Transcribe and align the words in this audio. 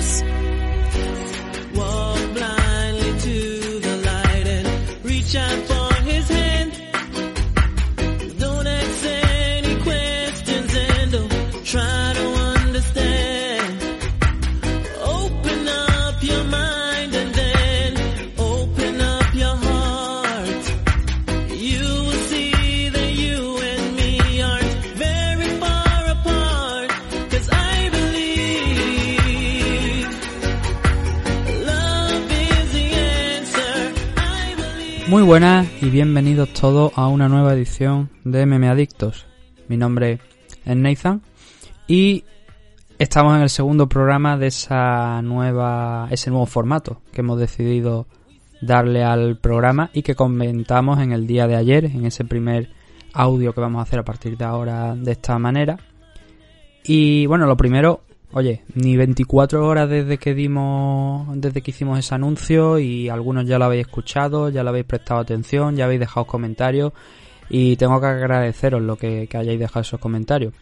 Adiós. 0.00 0.29
Muy 35.10 35.24
buenas 35.24 35.66
y 35.82 35.90
bienvenidos 35.90 36.52
todos 36.52 36.92
a 36.94 37.08
una 37.08 37.28
nueva 37.28 37.52
edición 37.52 38.10
de 38.22 38.46
Meme 38.46 38.68
Adictos. 38.68 39.26
Mi 39.66 39.76
nombre 39.76 40.20
es 40.64 40.76
Nathan 40.76 41.20
y 41.88 42.22
estamos 42.96 43.34
en 43.34 43.42
el 43.42 43.50
segundo 43.50 43.88
programa 43.88 44.38
de 44.38 44.46
esa 44.46 45.20
nueva, 45.22 46.06
ese 46.12 46.30
nuevo 46.30 46.46
formato 46.46 47.02
que 47.12 47.22
hemos 47.22 47.40
decidido 47.40 48.06
darle 48.60 49.02
al 49.02 49.36
programa 49.36 49.90
y 49.92 50.02
que 50.02 50.14
comentamos 50.14 51.00
en 51.00 51.10
el 51.10 51.26
día 51.26 51.48
de 51.48 51.56
ayer, 51.56 51.86
en 51.86 52.06
ese 52.06 52.24
primer 52.24 52.70
audio 53.12 53.52
que 53.52 53.60
vamos 53.60 53.80
a 53.80 53.82
hacer 53.82 53.98
a 53.98 54.04
partir 54.04 54.36
de 54.36 54.44
ahora 54.44 54.94
de 54.94 55.10
esta 55.10 55.36
manera. 55.40 55.76
Y 56.84 57.26
bueno, 57.26 57.46
lo 57.46 57.56
primero, 57.56 58.02
oye, 58.32 58.62
ni 58.74 58.96
24 58.96 59.66
horas 59.66 59.88
desde 59.88 60.18
que 60.18 60.34
dimos, 60.34 61.28
desde 61.40 61.62
que 61.62 61.70
hicimos 61.70 61.98
ese 61.98 62.14
anuncio 62.14 62.78
y 62.78 63.08
algunos 63.08 63.46
ya 63.46 63.58
lo 63.58 63.64
habéis 63.66 63.86
escuchado, 63.86 64.48
ya 64.50 64.62
lo 64.62 64.70
habéis 64.70 64.86
prestado 64.86 65.20
atención, 65.20 65.76
ya 65.76 65.84
habéis 65.84 66.00
dejado 66.00 66.26
comentarios 66.26 66.92
y 67.48 67.76
tengo 67.76 68.00
que 68.00 68.06
agradeceros 68.06 68.80
lo 68.80 68.96
que, 68.96 69.28
hayáis 69.32 69.58
dejado 69.58 69.80
esos 69.80 70.00
comentarios. 70.00 70.54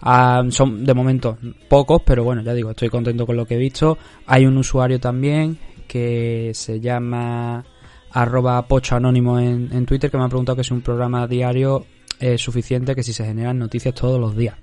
Ah, 0.00 0.44
son 0.50 0.84
de 0.84 0.94
momento 0.94 1.38
pocos, 1.68 2.02
pero 2.04 2.22
bueno, 2.22 2.42
ya 2.42 2.54
digo, 2.54 2.70
estoy 2.70 2.88
contento 2.88 3.26
con 3.26 3.36
lo 3.36 3.46
que 3.46 3.54
he 3.54 3.58
visto. 3.58 3.98
Hay 4.26 4.46
un 4.46 4.56
usuario 4.56 5.00
también 5.00 5.58
que 5.88 6.52
se 6.54 6.78
llama 6.78 7.64
arroba 8.10 8.66
pocho 8.66 8.96
anónimo 8.96 9.38
en, 9.38 9.86
Twitter 9.86 10.10
que 10.10 10.18
me 10.18 10.24
ha 10.24 10.28
preguntado 10.28 10.56
que 10.56 10.64
si 10.64 10.72
un 10.72 10.82
programa 10.82 11.26
diario 11.26 11.86
es 12.20 12.40
suficiente, 12.40 12.94
que 12.94 13.02
si 13.02 13.12
se 13.12 13.24
generan 13.24 13.58
noticias 13.58 13.94
todos 13.94 14.20
los 14.20 14.36
días. 14.36 14.56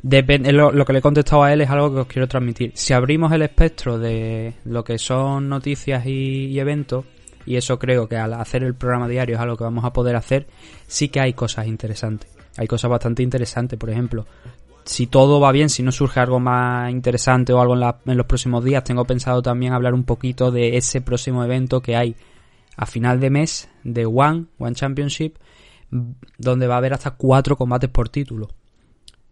Depende, 0.00 0.52
lo, 0.52 0.70
lo 0.70 0.84
que 0.84 0.92
le 0.92 1.00
he 1.00 1.02
contestado 1.02 1.42
a 1.42 1.52
él 1.52 1.60
es 1.60 1.70
algo 1.70 1.92
que 1.92 2.00
os 2.00 2.06
quiero 2.06 2.28
transmitir. 2.28 2.72
Si 2.74 2.92
abrimos 2.92 3.32
el 3.32 3.42
espectro 3.42 3.98
de 3.98 4.54
lo 4.64 4.84
que 4.84 4.96
son 4.98 5.48
noticias 5.48 6.06
y, 6.06 6.46
y 6.46 6.60
eventos, 6.60 7.04
y 7.44 7.56
eso 7.56 7.78
creo 7.78 8.08
que 8.08 8.16
al 8.16 8.34
hacer 8.34 8.62
el 8.62 8.74
programa 8.74 9.08
diario 9.08 9.34
es 9.36 9.40
algo 9.40 9.56
que 9.56 9.64
vamos 9.64 9.84
a 9.84 9.92
poder 9.92 10.14
hacer, 10.16 10.46
sí 10.86 11.08
que 11.08 11.20
hay 11.20 11.32
cosas 11.32 11.66
interesantes. 11.66 12.30
Hay 12.56 12.66
cosas 12.66 12.90
bastante 12.90 13.22
interesantes, 13.22 13.78
por 13.78 13.90
ejemplo, 13.90 14.26
si 14.84 15.06
todo 15.06 15.40
va 15.40 15.52
bien, 15.52 15.68
si 15.68 15.82
no 15.82 15.92
surge 15.92 16.20
algo 16.20 16.40
más 16.40 16.90
interesante 16.90 17.52
o 17.52 17.60
algo 17.60 17.74
en, 17.74 17.80
la- 17.80 17.98
en 18.06 18.16
los 18.16 18.26
próximos 18.26 18.64
días, 18.64 18.84
tengo 18.84 19.04
pensado 19.04 19.42
también 19.42 19.72
hablar 19.72 19.94
un 19.94 20.04
poquito 20.04 20.50
de 20.50 20.76
ese 20.76 21.00
próximo 21.00 21.44
evento 21.44 21.80
que 21.82 21.96
hay 21.96 22.16
a 22.76 22.86
final 22.86 23.18
de 23.20 23.30
mes 23.30 23.68
de 23.84 24.06
One, 24.06 24.46
One 24.58 24.74
Championship, 24.74 25.36
donde 26.38 26.66
va 26.66 26.74
a 26.74 26.78
haber 26.78 26.94
hasta 26.94 27.12
cuatro 27.12 27.56
combates 27.56 27.90
por 27.90 28.08
título. 28.08 28.48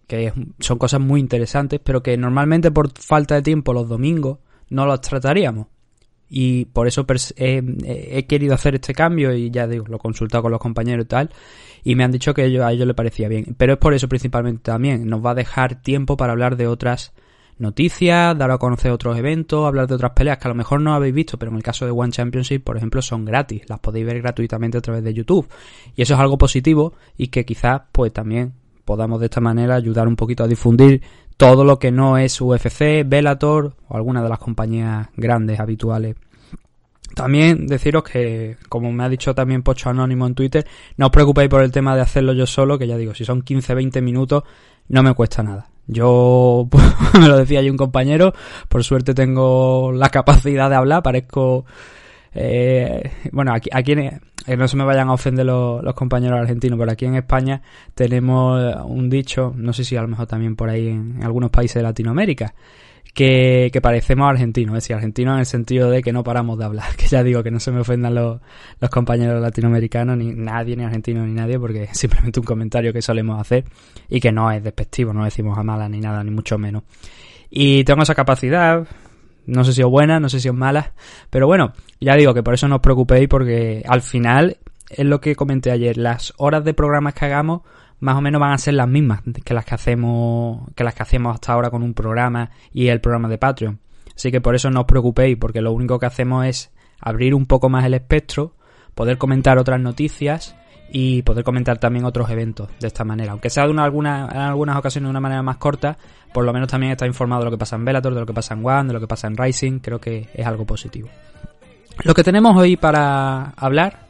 Que 0.06 0.32
son 0.60 0.78
cosas 0.78 1.00
muy 1.00 1.20
interesantes, 1.20 1.80
pero 1.82 2.02
que 2.02 2.16
normalmente 2.16 2.70
por 2.70 2.90
falta 2.98 3.34
de 3.34 3.42
tiempo 3.42 3.72
los 3.72 3.88
domingos 3.88 4.38
no 4.70 4.86
los 4.86 5.00
trataríamos. 5.00 5.66
Y 6.28 6.64
por 6.66 6.86
eso 6.88 7.06
he, 7.36 7.62
he- 7.84 8.18
he 8.18 8.26
querido 8.26 8.54
hacer 8.54 8.74
este 8.74 8.94
cambio 8.94 9.32
y 9.34 9.50
ya 9.50 9.66
digo, 9.68 9.84
lo 9.88 9.96
he 9.96 10.00
consultado 10.00 10.42
con 10.42 10.50
los 10.52 10.60
compañeros 10.60 11.04
y 11.04 11.08
tal. 11.08 11.30
Y 11.84 11.94
me 11.94 12.02
han 12.04 12.10
dicho 12.10 12.34
que 12.34 12.42
a 12.42 12.44
ellos 12.72 12.86
les 12.86 12.96
parecía 12.96 13.28
bien. 13.28 13.54
Pero 13.56 13.74
es 13.74 13.78
por 13.78 13.94
eso 13.94 14.08
principalmente 14.08 14.62
también. 14.62 15.06
Nos 15.08 15.24
va 15.24 15.30
a 15.30 15.34
dejar 15.36 15.82
tiempo 15.82 16.16
para 16.16 16.32
hablar 16.32 16.56
de 16.56 16.66
otras 16.66 17.12
noticias, 17.58 18.36
dar 18.36 18.50
a 18.50 18.58
conocer 18.58 18.90
otros 18.90 19.16
eventos, 19.16 19.66
hablar 19.66 19.86
de 19.86 19.94
otras 19.94 20.12
peleas 20.12 20.38
que 20.38 20.48
a 20.48 20.50
lo 20.50 20.54
mejor 20.54 20.80
no 20.80 20.94
habéis 20.94 21.14
visto, 21.14 21.38
pero 21.38 21.50
en 21.50 21.56
el 21.56 21.62
caso 21.62 21.84
de 21.86 21.92
One 21.92 22.12
Championship, 22.12 22.62
por 22.64 22.76
ejemplo, 22.76 23.00
son 23.02 23.24
gratis. 23.24 23.62
Las 23.68 23.78
podéis 23.78 24.04
ver 24.06 24.20
gratuitamente 24.20 24.78
a 24.78 24.80
través 24.80 25.02
de 25.04 25.14
YouTube. 25.14 25.48
Y 25.94 26.02
eso 26.02 26.14
es 26.14 26.20
algo 26.20 26.36
positivo 26.38 26.92
y 27.16 27.28
que 27.28 27.44
quizás 27.44 27.82
pues 27.92 28.12
también 28.12 28.52
podamos 28.86 29.20
de 29.20 29.26
esta 29.26 29.42
manera 29.42 29.74
ayudar 29.74 30.08
un 30.08 30.16
poquito 30.16 30.44
a 30.44 30.48
difundir 30.48 31.02
todo 31.36 31.64
lo 31.64 31.78
que 31.78 31.92
no 31.92 32.16
es 32.16 32.40
UFC, 32.40 33.04
Bellator 33.04 33.74
o 33.88 33.96
alguna 33.96 34.22
de 34.22 34.30
las 34.30 34.38
compañías 34.38 35.08
grandes 35.16 35.60
habituales 35.60 36.16
también 37.16 37.66
deciros 37.66 38.02
que, 38.02 38.56
como 38.68 38.92
me 38.92 39.02
ha 39.02 39.08
dicho 39.08 39.34
también 39.34 39.62
Pocho 39.62 39.88
Anónimo 39.88 40.26
en 40.26 40.34
Twitter, 40.34 40.66
no 40.98 41.06
os 41.06 41.12
preocupéis 41.12 41.48
por 41.48 41.62
el 41.62 41.72
tema 41.72 41.96
de 41.96 42.02
hacerlo 42.02 42.34
yo 42.34 42.46
solo, 42.46 42.78
que 42.78 42.86
ya 42.86 42.98
digo, 42.98 43.14
si 43.14 43.24
son 43.24 43.42
15-20 43.42 44.02
minutos, 44.02 44.44
no 44.88 45.02
me 45.02 45.14
cuesta 45.14 45.42
nada. 45.42 45.66
Yo, 45.86 46.68
me 47.18 47.26
lo 47.26 47.38
decía 47.38 47.62
yo 47.62 47.70
un 47.70 47.78
compañero, 47.78 48.34
por 48.68 48.84
suerte 48.84 49.14
tengo 49.14 49.92
la 49.92 50.10
capacidad 50.10 50.68
de 50.68 50.76
hablar, 50.76 51.02
parezco... 51.02 51.64
eh, 52.34 53.10
bueno, 53.32 53.54
aquí, 53.54 53.70
aquí 53.72 53.94
eh, 54.46 54.56
no 54.56 54.68
se 54.68 54.76
me 54.76 54.84
vayan 54.84 55.08
a 55.08 55.12
ofender 55.12 55.44
los, 55.46 55.94
compañeros 55.94 56.38
argentinos, 56.38 56.78
pero 56.78 56.92
aquí 56.92 57.04
en 57.04 57.16
España 57.16 57.62
tenemos 57.94 58.60
eh, 58.60 58.76
un 58.84 59.10
dicho, 59.10 59.52
no 59.56 59.72
sé 59.72 59.84
si 59.84 59.96
a 59.96 60.02
lo 60.02 60.08
mejor 60.08 60.26
también 60.26 60.56
por 60.56 60.68
ahí 60.68 60.88
en 60.88 61.20
algunos 61.22 61.50
países 61.50 61.76
de 61.76 61.82
Latinoamérica, 61.82 62.54
que, 63.12 63.70
que 63.72 63.80
parecemos 63.80 64.28
argentinos, 64.28 64.76
es 64.76 64.84
decir, 64.84 64.94
argentinos 64.94 65.34
en 65.34 65.40
el 65.40 65.46
sentido 65.46 65.90
de 65.90 66.02
que 66.02 66.12
no 66.12 66.22
paramos 66.22 66.58
de 66.58 66.66
hablar, 66.66 66.94
que 66.96 67.06
ya 67.06 67.22
digo 67.22 67.42
que 67.42 67.50
no 67.50 67.58
se 67.58 67.72
me 67.72 67.80
ofendan 67.80 68.14
los, 68.14 68.40
los 68.78 68.90
compañeros 68.90 69.40
latinoamericanos, 69.40 70.16
ni 70.18 70.32
nadie, 70.32 70.76
ni 70.76 70.84
argentino, 70.84 71.26
ni 71.26 71.32
nadie, 71.32 71.58
porque 71.58 71.84
es 71.84 71.98
simplemente 71.98 72.38
un 72.38 72.46
comentario 72.46 72.92
que 72.92 73.02
solemos 73.02 73.40
hacer 73.40 73.64
y 74.08 74.20
que 74.20 74.30
no 74.30 74.50
es 74.50 74.62
despectivo, 74.62 75.12
no 75.12 75.24
decimos 75.24 75.58
a 75.58 75.62
mala 75.62 75.88
ni 75.88 75.98
nada, 75.98 76.22
ni 76.22 76.30
mucho 76.30 76.58
menos. 76.58 76.82
Y 77.50 77.84
tengo 77.84 78.02
esa 78.02 78.14
capacidad, 78.14 78.86
no 79.46 79.64
sé 79.64 79.72
si 79.72 79.80
es 79.80 79.86
buena, 79.86 80.20
no 80.20 80.28
sé 80.28 80.40
si 80.40 80.48
es 80.48 80.54
mala, 80.54 80.92
pero 81.30 81.46
bueno, 81.46 81.72
ya 82.00 82.14
digo 82.16 82.34
que 82.34 82.42
por 82.42 82.54
eso 82.54 82.68
no 82.68 82.76
os 82.76 82.82
preocupéis 82.82 83.28
porque 83.28 83.82
al 83.86 84.02
final 84.02 84.58
es 84.90 85.06
lo 85.06 85.20
que 85.20 85.34
comenté 85.34 85.70
ayer, 85.70 85.96
las 85.96 86.34
horas 86.36 86.64
de 86.64 86.74
programas 86.74 87.14
que 87.14 87.24
hagamos 87.24 87.62
más 87.98 88.16
o 88.16 88.20
menos 88.20 88.40
van 88.40 88.52
a 88.52 88.58
ser 88.58 88.74
las 88.74 88.88
mismas 88.88 89.22
que 89.44 89.54
las 89.54 89.64
que 89.64 89.74
hacemos 89.74 90.68
que 90.74 90.84
las 90.84 90.94
que 90.94 91.02
hacemos 91.02 91.34
hasta 91.34 91.52
ahora 91.52 91.70
con 91.70 91.82
un 91.82 91.94
programa 91.94 92.50
y 92.72 92.88
el 92.88 93.00
programa 93.00 93.28
de 93.28 93.38
Patreon. 93.38 93.78
Así 94.14 94.30
que 94.30 94.40
por 94.40 94.54
eso 94.54 94.70
no 94.70 94.80
os 94.80 94.86
preocupéis 94.86 95.36
porque 95.38 95.60
lo 95.60 95.72
único 95.72 95.98
que 95.98 96.06
hacemos 96.06 96.46
es 96.46 96.70
abrir 97.00 97.34
un 97.34 97.46
poco 97.46 97.68
más 97.68 97.84
el 97.84 97.94
espectro, 97.94 98.54
poder 98.94 99.18
comentar 99.18 99.58
otras 99.58 99.80
noticias 99.80 100.56
y 100.90 101.22
poder 101.22 101.44
comentar 101.44 101.78
también 101.78 102.04
otros 102.04 102.30
eventos 102.30 102.68
de 102.78 102.86
esta 102.86 103.04
manera. 103.04 103.32
Aunque 103.32 103.50
sea 103.50 103.64
de 103.64 103.70
una, 103.70 103.84
alguna, 103.84 104.28
en 104.30 104.38
algunas 104.38 104.76
ocasiones 104.76 105.06
de 105.06 105.10
una 105.10 105.20
manera 105.20 105.42
más 105.42 105.56
corta, 105.56 105.98
por 106.32 106.44
lo 106.44 106.52
menos 106.52 106.68
también 106.68 106.92
está 106.92 107.06
informado 107.06 107.40
de 107.40 107.46
lo 107.46 107.50
que 107.50 107.58
pasa 107.58 107.76
en 107.76 107.84
Bellator, 107.84 108.14
de 108.14 108.20
lo 108.20 108.26
que 108.26 108.34
pasa 108.34 108.54
en 108.54 108.64
One, 108.64 108.88
de 108.88 108.92
lo 108.94 109.00
que 109.00 109.06
pasa 109.06 109.26
en 109.26 109.36
Rising. 109.36 109.80
Creo 109.80 110.00
que 110.00 110.28
es 110.32 110.46
algo 110.46 110.64
positivo. 110.64 111.08
Lo 112.04 112.14
que 112.14 112.22
tenemos 112.22 112.56
hoy 112.56 112.76
para 112.76 113.50
hablar 113.56 114.06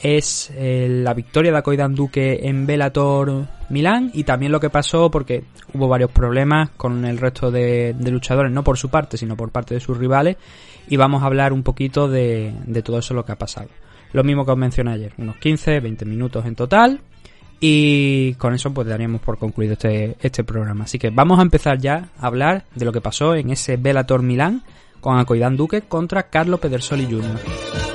es 0.00 0.50
eh, 0.54 0.88
la 1.02 1.14
victoria 1.14 1.52
de 1.52 1.58
Akoidan 1.58 1.94
Duque 1.94 2.40
en 2.42 2.66
Bellator 2.66 3.46
Milán 3.70 4.10
y 4.12 4.24
también 4.24 4.52
lo 4.52 4.60
que 4.60 4.68
pasó 4.68 5.10
porque 5.10 5.44
hubo 5.72 5.88
varios 5.88 6.10
problemas 6.10 6.70
con 6.70 7.04
el 7.06 7.16
resto 7.16 7.50
de, 7.50 7.94
luchadores, 7.98 8.52
no 8.52 8.62
por 8.62 8.76
su 8.76 8.90
parte, 8.90 9.16
sino 9.16 9.36
por 9.36 9.50
parte 9.50 9.74
de 9.74 9.80
sus 9.80 9.96
rivales 9.96 10.36
y 10.88 10.96
vamos 10.96 11.22
a 11.22 11.26
hablar 11.26 11.52
un 11.52 11.62
poquito 11.62 12.08
de 12.08 12.82
todo 12.84 12.98
eso 12.98 13.14
lo 13.14 13.24
que 13.24 13.32
ha 13.32 13.38
pasado. 13.38 13.68
Lo 14.14 14.22
mismo 14.22 14.46
que 14.46 14.52
os 14.52 14.56
mencioné 14.56 14.92
ayer, 14.92 15.12
unos 15.18 15.36
15, 15.36 15.80
20 15.80 16.04
minutos 16.04 16.46
en 16.46 16.54
total 16.54 17.00
y 17.58 18.34
con 18.34 18.54
eso 18.54 18.72
pues 18.72 18.86
daríamos 18.86 19.20
por 19.20 19.38
concluido 19.38 19.72
este, 19.72 20.16
este 20.20 20.44
programa. 20.44 20.84
Así 20.84 21.00
que 21.00 21.10
vamos 21.10 21.40
a 21.40 21.42
empezar 21.42 21.78
ya 21.78 22.10
a 22.20 22.28
hablar 22.28 22.64
de 22.76 22.84
lo 22.84 22.92
que 22.92 23.00
pasó 23.00 23.34
en 23.34 23.50
ese 23.50 23.76
Bellator 23.76 24.22
Milán 24.22 24.62
con 25.00 25.18
Akoidan 25.18 25.56
Duque 25.56 25.82
contra 25.82 26.30
Carlo 26.30 26.58
Pedersoli 26.58 27.06
Jr. 27.06 27.93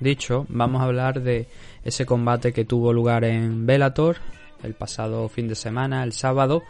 dicho, 0.00 0.46
vamos 0.48 0.80
a 0.80 0.84
hablar 0.84 1.22
de 1.22 1.46
ese 1.84 2.06
combate 2.06 2.52
que 2.52 2.64
tuvo 2.64 2.92
lugar 2.92 3.24
en 3.24 3.66
Bellator 3.66 4.16
el 4.62 4.74
pasado 4.74 5.28
fin 5.28 5.48
de 5.48 5.54
semana, 5.54 6.02
el 6.02 6.12
sábado, 6.12 6.62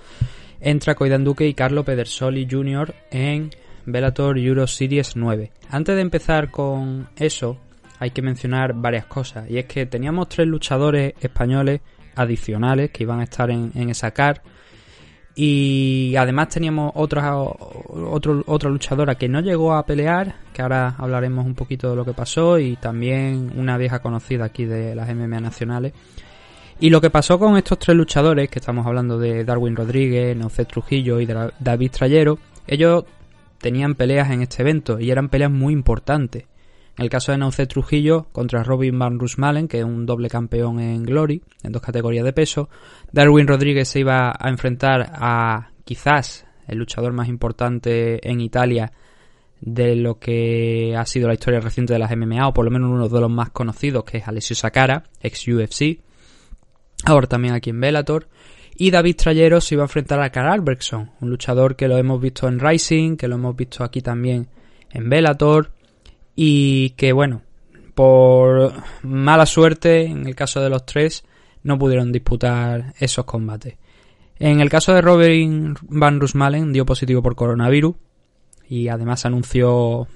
entre 0.60 0.94
Koidan 0.94 1.24
Duque 1.24 1.46
y 1.46 1.54
Carlo 1.54 1.84
Pedersoli 1.84 2.46
Jr. 2.50 2.94
en 3.10 3.50
Bellator 3.86 4.38
Euro 4.38 4.66
Series 4.66 5.16
9. 5.16 5.50
Antes 5.70 5.94
de 5.94 6.02
empezar 6.02 6.50
con 6.50 7.08
eso, 7.16 7.56
hay 7.98 8.10
que 8.10 8.22
mencionar 8.22 8.74
varias 8.74 9.06
cosas. 9.06 9.50
Y 9.50 9.58
es 9.58 9.66
que 9.66 9.86
teníamos 9.86 10.28
tres 10.28 10.46
luchadores 10.46 11.14
españoles 11.20 11.80
adicionales 12.14 12.90
que 12.90 13.04
iban 13.04 13.20
a 13.20 13.24
estar 13.24 13.50
en, 13.50 13.72
en 13.74 13.90
esa 13.90 14.10
car. 14.10 14.42
Y 15.40 16.16
además 16.16 16.48
teníamos 16.48 16.90
otra, 16.96 17.32
otra 17.36 18.70
luchadora 18.70 19.14
que 19.14 19.28
no 19.28 19.40
llegó 19.40 19.72
a 19.72 19.86
pelear, 19.86 20.34
que 20.52 20.62
ahora 20.62 20.96
hablaremos 20.98 21.46
un 21.46 21.54
poquito 21.54 21.90
de 21.90 21.94
lo 21.94 22.04
que 22.04 22.12
pasó, 22.12 22.58
y 22.58 22.74
también 22.74 23.52
una 23.54 23.78
vieja 23.78 24.00
conocida 24.00 24.46
aquí 24.46 24.64
de 24.64 24.96
las 24.96 25.08
MMA 25.14 25.38
nacionales. 25.38 25.92
Y 26.80 26.90
lo 26.90 27.00
que 27.00 27.10
pasó 27.10 27.38
con 27.38 27.56
estos 27.56 27.78
tres 27.78 27.96
luchadores, 27.96 28.50
que 28.50 28.58
estamos 28.58 28.84
hablando 28.84 29.16
de 29.16 29.44
Darwin 29.44 29.76
Rodríguez, 29.76 30.36
Naucet 30.36 30.66
Trujillo 30.66 31.20
y 31.20 31.26
David 31.26 31.92
Trayero, 31.92 32.40
ellos 32.66 33.04
tenían 33.60 33.94
peleas 33.94 34.32
en 34.32 34.42
este 34.42 34.62
evento 34.62 34.98
y 34.98 35.12
eran 35.12 35.28
peleas 35.28 35.52
muy 35.52 35.72
importantes. 35.72 36.46
El 36.98 37.08
caso 37.08 37.30
de 37.30 37.38
Naucet 37.38 37.68
Trujillo 37.68 38.26
contra 38.32 38.64
Robin 38.64 38.98
Van 38.98 39.20
Rusmalen, 39.20 39.68
que 39.68 39.78
es 39.78 39.84
un 39.84 40.04
doble 40.04 40.28
campeón 40.28 40.80
en 40.80 41.04
Glory, 41.04 41.42
en 41.62 41.70
dos 41.70 41.80
categorías 41.80 42.24
de 42.24 42.32
peso, 42.32 42.68
Darwin 43.12 43.46
Rodríguez 43.46 43.88
se 43.88 44.00
iba 44.00 44.34
a 44.36 44.48
enfrentar 44.48 45.12
a 45.14 45.70
quizás 45.84 46.44
el 46.66 46.78
luchador 46.78 47.12
más 47.12 47.28
importante 47.28 48.28
en 48.28 48.40
Italia 48.40 48.92
de 49.60 49.94
lo 49.94 50.18
que 50.18 50.94
ha 50.96 51.04
sido 51.06 51.28
la 51.28 51.34
historia 51.34 51.60
reciente 51.60 51.92
de 51.92 51.98
las 52.00 52.14
MMA, 52.16 52.48
o 52.48 52.52
por 52.52 52.64
lo 52.64 52.70
menos 52.70 52.90
uno 52.90 53.08
de 53.08 53.20
los 53.20 53.30
más 53.30 53.50
conocidos, 53.50 54.04
que 54.04 54.18
es 54.18 54.28
Alessio 54.28 54.56
Sakara, 54.56 55.04
ex 55.20 55.46
UFC, 55.46 56.00
ahora 57.04 57.28
también 57.28 57.54
aquí 57.54 57.70
en 57.70 57.80
Bellator. 57.80 58.28
Y 58.76 58.90
David 58.90 59.16
Trayero 59.16 59.60
se 59.60 59.74
iba 59.74 59.82
a 59.82 59.86
enfrentar 59.86 60.20
a 60.20 60.30
Carl 60.30 60.52
Albrechtson, 60.52 61.10
un 61.20 61.30
luchador 61.30 61.74
que 61.74 61.88
lo 61.88 61.96
hemos 61.96 62.20
visto 62.20 62.46
en 62.46 62.60
Rising, 62.60 63.16
que 63.16 63.26
lo 63.26 63.36
hemos 63.36 63.56
visto 63.56 63.82
aquí 63.82 64.02
también 64.02 64.48
en 64.90 65.08
Bellator. 65.08 65.72
Y 66.40 66.90
que 66.90 67.12
bueno, 67.12 67.42
por 67.96 68.72
mala 69.02 69.44
suerte, 69.44 70.04
en 70.04 70.24
el 70.28 70.36
caso 70.36 70.60
de 70.60 70.70
los 70.70 70.86
tres, 70.86 71.24
no 71.64 71.76
pudieron 71.80 72.12
disputar 72.12 72.94
esos 73.00 73.24
combates. 73.24 73.74
En 74.38 74.60
el 74.60 74.70
caso 74.70 74.94
de 74.94 75.00
Robin 75.00 75.74
Van 75.88 76.20
Rusmalen 76.20 76.72
dio 76.72 76.86
positivo 76.86 77.22
por 77.24 77.34
coronavirus 77.34 77.96
y 78.68 78.86
además 78.86 79.26
anunció, 79.26 80.06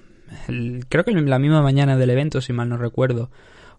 creo 0.88 1.04
que 1.04 1.10
en 1.10 1.28
la 1.28 1.40
misma 1.40 1.60
mañana 1.60 1.96
del 1.96 2.10
evento, 2.10 2.40
si 2.40 2.52
mal 2.52 2.68
no 2.68 2.76
recuerdo, 2.76 3.28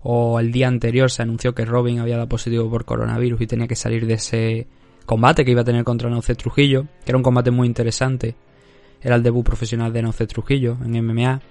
o 0.01 0.37
el 0.37 0.51
día 0.51 0.67
anterior 0.67 1.09
se 1.09 1.21
anunció 1.21 1.55
que 1.55 1.63
Robin 1.63 1.99
había 1.99 2.17
dado 2.17 2.27
positivo 2.27 2.69
por 2.69 2.83
coronavirus 2.83 3.39
y 3.39 3.47
tenía 3.47 3.69
que 3.69 3.77
salir 3.77 4.05
de 4.05 4.15
ese 4.15 4.67
combate 5.05 5.45
que 5.45 5.51
iba 5.51 5.61
a 5.61 5.63
tener 5.63 5.85
contra 5.85 6.09
Nauce 6.09 6.35
Trujillo, 6.35 6.87
que 7.05 7.11
era 7.11 7.17
un 7.17 7.23
combate 7.23 7.51
muy 7.51 7.67
interesante. 7.67 8.35
Era 9.01 9.15
el 9.15 9.23
debut 9.23 9.45
profesional 9.45 9.93
de 9.93 10.01
Nauce 10.01 10.27
Trujillo 10.27 10.77
en 10.83 10.91
MMA. 11.05 11.41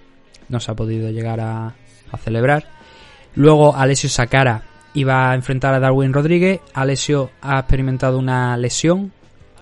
No 0.48 0.60
se 0.60 0.70
ha 0.70 0.74
podido 0.74 1.10
llegar 1.10 1.40
a, 1.40 1.74
celebrar. 2.22 2.64
Luego 3.34 3.74
Alessio 3.74 4.10
Sakara 4.10 4.62
iba 4.92 5.30
a 5.30 5.34
enfrentar 5.34 5.72
a 5.72 5.80
Darwin 5.80 6.12
Rodríguez. 6.12 6.60
Alessio 6.74 7.30
ha 7.40 7.58
experimentado 7.58 8.18
una 8.18 8.56
lesión 8.58 9.12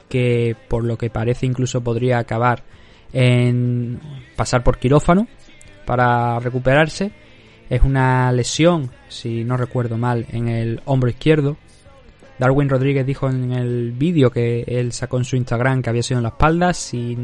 que 0.08 0.56
por 0.68 0.84
lo 0.84 0.98
que 0.98 1.10
parece 1.10 1.46
incluso 1.46 1.80
podría 1.80 2.18
acabar 2.18 2.64
en 3.12 4.00
pasar 4.34 4.64
por 4.64 4.78
quirófano 4.78 5.28
para 5.86 6.40
recuperarse 6.40 7.12
es 7.70 7.82
una 7.82 8.32
lesión, 8.32 8.90
si 9.08 9.44
no 9.44 9.56
recuerdo 9.56 9.96
mal, 9.96 10.26
en 10.32 10.48
el 10.48 10.82
hombro 10.86 11.08
izquierdo. 11.08 11.56
Darwin 12.40 12.70
Rodríguez 12.70 13.04
dijo 13.04 13.28
en 13.28 13.52
el 13.52 13.92
vídeo 13.92 14.30
que 14.30 14.64
él 14.66 14.92
sacó 14.92 15.18
en 15.18 15.24
su 15.24 15.36
Instagram 15.36 15.82
que 15.82 15.90
había 15.90 16.02
sido 16.02 16.20
en 16.20 16.22
la 16.22 16.30
espalda. 16.30 16.72
Si, 16.72 17.14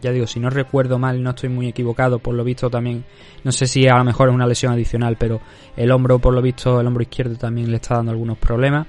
ya 0.00 0.12
digo, 0.12 0.28
si 0.28 0.38
no 0.38 0.50
recuerdo 0.50 1.00
mal, 1.00 1.20
no 1.20 1.30
estoy 1.30 1.48
muy 1.48 1.66
equivocado, 1.66 2.20
por 2.20 2.36
lo 2.36 2.44
visto 2.44 2.70
también, 2.70 3.04
no 3.42 3.50
sé 3.50 3.66
si 3.66 3.88
a 3.88 3.96
lo 3.96 4.04
mejor 4.04 4.28
es 4.28 4.34
una 4.36 4.46
lesión 4.46 4.72
adicional, 4.72 5.16
pero 5.18 5.40
el 5.76 5.90
hombro, 5.90 6.20
por 6.20 6.32
lo 6.32 6.40
visto, 6.40 6.80
el 6.80 6.86
hombro 6.86 7.02
izquierdo 7.02 7.34
también 7.34 7.72
le 7.72 7.78
está 7.78 7.96
dando 7.96 8.12
algunos 8.12 8.38
problemas. 8.38 8.86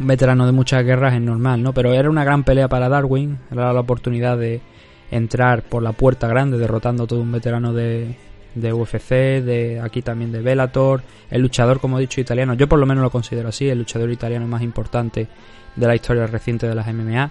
Un 0.00 0.06
veterano 0.06 0.46
de 0.46 0.52
muchas 0.52 0.82
guerras 0.82 1.12
es 1.12 1.20
normal, 1.20 1.62
¿no? 1.62 1.74
Pero 1.74 1.92
era 1.92 2.08
una 2.08 2.24
gran 2.24 2.42
pelea 2.44 2.66
para 2.66 2.88
Darwin, 2.88 3.38
era 3.52 3.74
la 3.74 3.80
oportunidad 3.80 4.38
de 4.38 4.62
entrar 5.10 5.62
por 5.62 5.82
la 5.82 5.92
puerta 5.92 6.26
grande 6.26 6.56
derrotando 6.56 7.04
a 7.04 7.06
todo 7.06 7.20
un 7.20 7.32
veterano 7.32 7.74
de, 7.74 8.16
de 8.54 8.72
UFC, 8.72 9.42
de 9.42 9.80
aquí 9.82 10.02
también 10.02 10.32
de 10.32 10.40
Bellator, 10.40 11.02
el 11.30 11.42
luchador, 11.42 11.80
como 11.80 11.98
he 11.98 12.02
dicho, 12.02 12.20
italiano. 12.20 12.54
Yo 12.54 12.68
por 12.68 12.78
lo 12.78 12.86
menos 12.86 13.02
lo 13.02 13.10
considero 13.10 13.48
así, 13.48 13.68
el 13.68 13.78
luchador 13.78 14.10
italiano 14.10 14.46
más 14.46 14.62
importante 14.62 15.28
de 15.76 15.86
la 15.86 15.94
historia 15.94 16.26
reciente 16.26 16.66
de 16.66 16.74
las 16.74 16.92
MMA. 16.92 17.30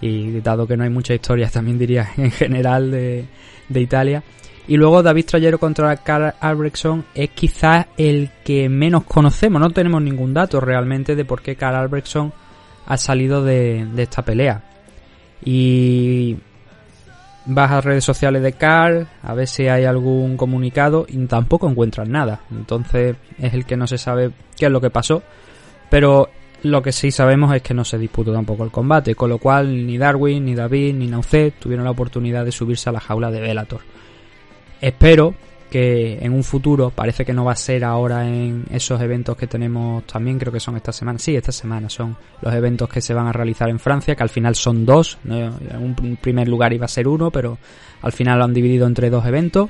Y 0.00 0.40
dado 0.40 0.66
que 0.66 0.76
no 0.76 0.84
hay 0.84 0.90
mucha 0.90 1.14
historia, 1.14 1.48
también 1.52 1.78
diría 1.78 2.08
en 2.16 2.30
general 2.30 2.90
de, 2.90 3.24
de 3.68 3.80
Italia. 3.80 4.22
Y 4.66 4.76
luego 4.76 5.02
David 5.02 5.26
Trayero 5.26 5.58
contra 5.58 5.94
Carl 5.98 6.34
Albrechtson 6.40 7.04
es 7.14 7.30
quizás 7.30 7.86
el 7.98 8.30
que 8.44 8.68
menos 8.68 9.04
conocemos. 9.04 9.60
No 9.60 9.70
tenemos 9.70 10.00
ningún 10.00 10.32
dato 10.32 10.58
realmente 10.60 11.14
de 11.14 11.24
por 11.24 11.42
qué 11.42 11.54
Carl 11.54 11.76
Albrechtson 11.76 12.32
ha 12.86 12.96
salido 12.96 13.44
de, 13.44 13.86
de 13.94 14.02
esta 14.02 14.22
pelea. 14.22 14.62
Y 15.44 16.36
vas 17.46 17.70
a 17.70 17.80
redes 17.80 18.04
sociales 18.04 18.42
de 18.42 18.52
Carl 18.52 19.06
a 19.22 19.34
ver 19.34 19.46
si 19.46 19.68
hay 19.68 19.84
algún 19.84 20.36
comunicado 20.36 21.06
y 21.08 21.18
tampoco 21.26 21.68
encuentras 21.68 22.08
nada. 22.08 22.40
Entonces 22.50 23.16
es 23.38 23.54
el 23.54 23.66
que 23.66 23.76
no 23.76 23.86
se 23.86 23.98
sabe 23.98 24.30
qué 24.56 24.66
es 24.66 24.72
lo 24.72 24.80
que 24.80 24.90
pasó. 24.90 25.22
Pero 25.90 26.28
lo 26.62 26.82
que 26.82 26.92
sí 26.92 27.10
sabemos 27.10 27.54
es 27.54 27.62
que 27.62 27.74
no 27.74 27.84
se 27.84 27.98
disputó 27.98 28.32
tampoco 28.32 28.64
el 28.64 28.70
combate, 28.70 29.14
con 29.14 29.28
lo 29.28 29.38
cual 29.38 29.86
ni 29.86 29.98
Darwin, 29.98 30.44
ni 30.44 30.54
David, 30.54 30.94
ni 30.94 31.06
Naucet 31.06 31.58
tuvieron 31.58 31.84
la 31.84 31.90
oportunidad 31.90 32.44
de 32.44 32.52
subirse 32.52 32.88
a 32.88 32.92
la 32.92 33.00
jaula 33.00 33.30
de 33.30 33.40
Velator. 33.40 33.80
Espero 34.80 35.34
que 35.74 36.24
en 36.24 36.32
un 36.32 36.44
futuro, 36.44 36.90
parece 36.90 37.24
que 37.24 37.32
no 37.32 37.44
va 37.44 37.50
a 37.50 37.56
ser 37.56 37.82
ahora 37.82 38.28
en 38.28 38.64
esos 38.70 39.00
eventos 39.00 39.36
que 39.36 39.48
tenemos 39.48 40.04
también, 40.04 40.38
creo 40.38 40.52
que 40.52 40.60
son 40.60 40.76
esta 40.76 40.92
semana, 40.92 41.18
sí, 41.18 41.34
esta 41.34 41.50
semana 41.50 41.90
son 41.90 42.16
los 42.42 42.54
eventos 42.54 42.88
que 42.88 43.00
se 43.00 43.12
van 43.12 43.26
a 43.26 43.32
realizar 43.32 43.68
en 43.68 43.80
Francia, 43.80 44.14
que 44.14 44.22
al 44.22 44.28
final 44.28 44.54
son 44.54 44.86
dos, 44.86 45.18
en 45.28 45.52
un 45.76 46.16
primer 46.22 46.46
lugar 46.46 46.72
iba 46.72 46.84
a 46.84 46.88
ser 46.88 47.08
uno, 47.08 47.32
pero 47.32 47.58
al 48.02 48.12
final 48.12 48.38
lo 48.38 48.44
han 48.44 48.54
dividido 48.54 48.86
entre 48.86 49.10
dos 49.10 49.26
eventos. 49.26 49.68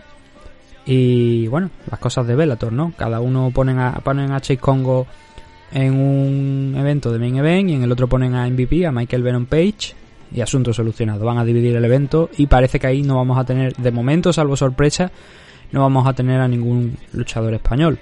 Y 0.84 1.46
bueno, 1.46 1.70
las 1.90 1.98
cosas 1.98 2.26
de 2.26 2.34
Bellator, 2.34 2.70
¿no? 2.70 2.92
Cada 2.98 3.20
uno 3.20 3.50
ponen 3.50 3.78
a, 3.78 3.94
ponen 4.00 4.30
a 4.32 4.42
Chase 4.42 4.58
Congo 4.58 5.06
en 5.72 5.94
un 5.94 6.74
evento 6.76 7.12
de 7.12 7.18
main 7.18 7.36
event 7.36 7.70
y 7.70 7.72
en 7.76 7.82
el 7.82 7.90
otro 7.90 8.08
ponen 8.08 8.34
a 8.34 8.46
MVP, 8.46 8.84
a 8.84 8.92
Michael 8.92 9.22
Venom 9.22 9.46
Page, 9.46 9.94
y 10.34 10.42
asunto 10.42 10.74
solucionado. 10.74 11.24
Van 11.24 11.38
a 11.38 11.46
dividir 11.46 11.74
el 11.74 11.84
evento 11.86 12.28
y 12.36 12.46
parece 12.46 12.78
que 12.78 12.88
ahí 12.88 13.02
no 13.02 13.16
vamos 13.16 13.38
a 13.38 13.44
tener, 13.44 13.74
de 13.74 13.90
momento, 13.90 14.34
salvo 14.34 14.54
sorpresa, 14.54 15.10
no 15.74 15.80
vamos 15.80 16.06
a 16.06 16.12
tener 16.12 16.40
a 16.40 16.46
ningún 16.46 16.96
luchador 17.12 17.52
español. 17.52 17.98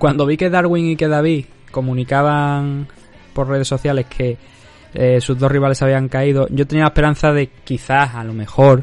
Cuando 0.00 0.26
vi 0.26 0.36
que 0.36 0.50
Darwin 0.50 0.90
y 0.90 0.96
que 0.96 1.06
David 1.06 1.46
comunicaban 1.70 2.88
por 3.32 3.48
redes 3.48 3.68
sociales 3.68 4.06
que 4.06 4.36
eh, 4.94 5.20
sus 5.20 5.38
dos 5.38 5.52
rivales 5.52 5.80
habían 5.82 6.08
caído, 6.08 6.48
yo 6.50 6.66
tenía 6.66 6.84
la 6.84 6.88
esperanza 6.88 7.32
de 7.32 7.50
quizás, 7.62 8.16
a 8.16 8.24
lo 8.24 8.32
mejor, 8.32 8.82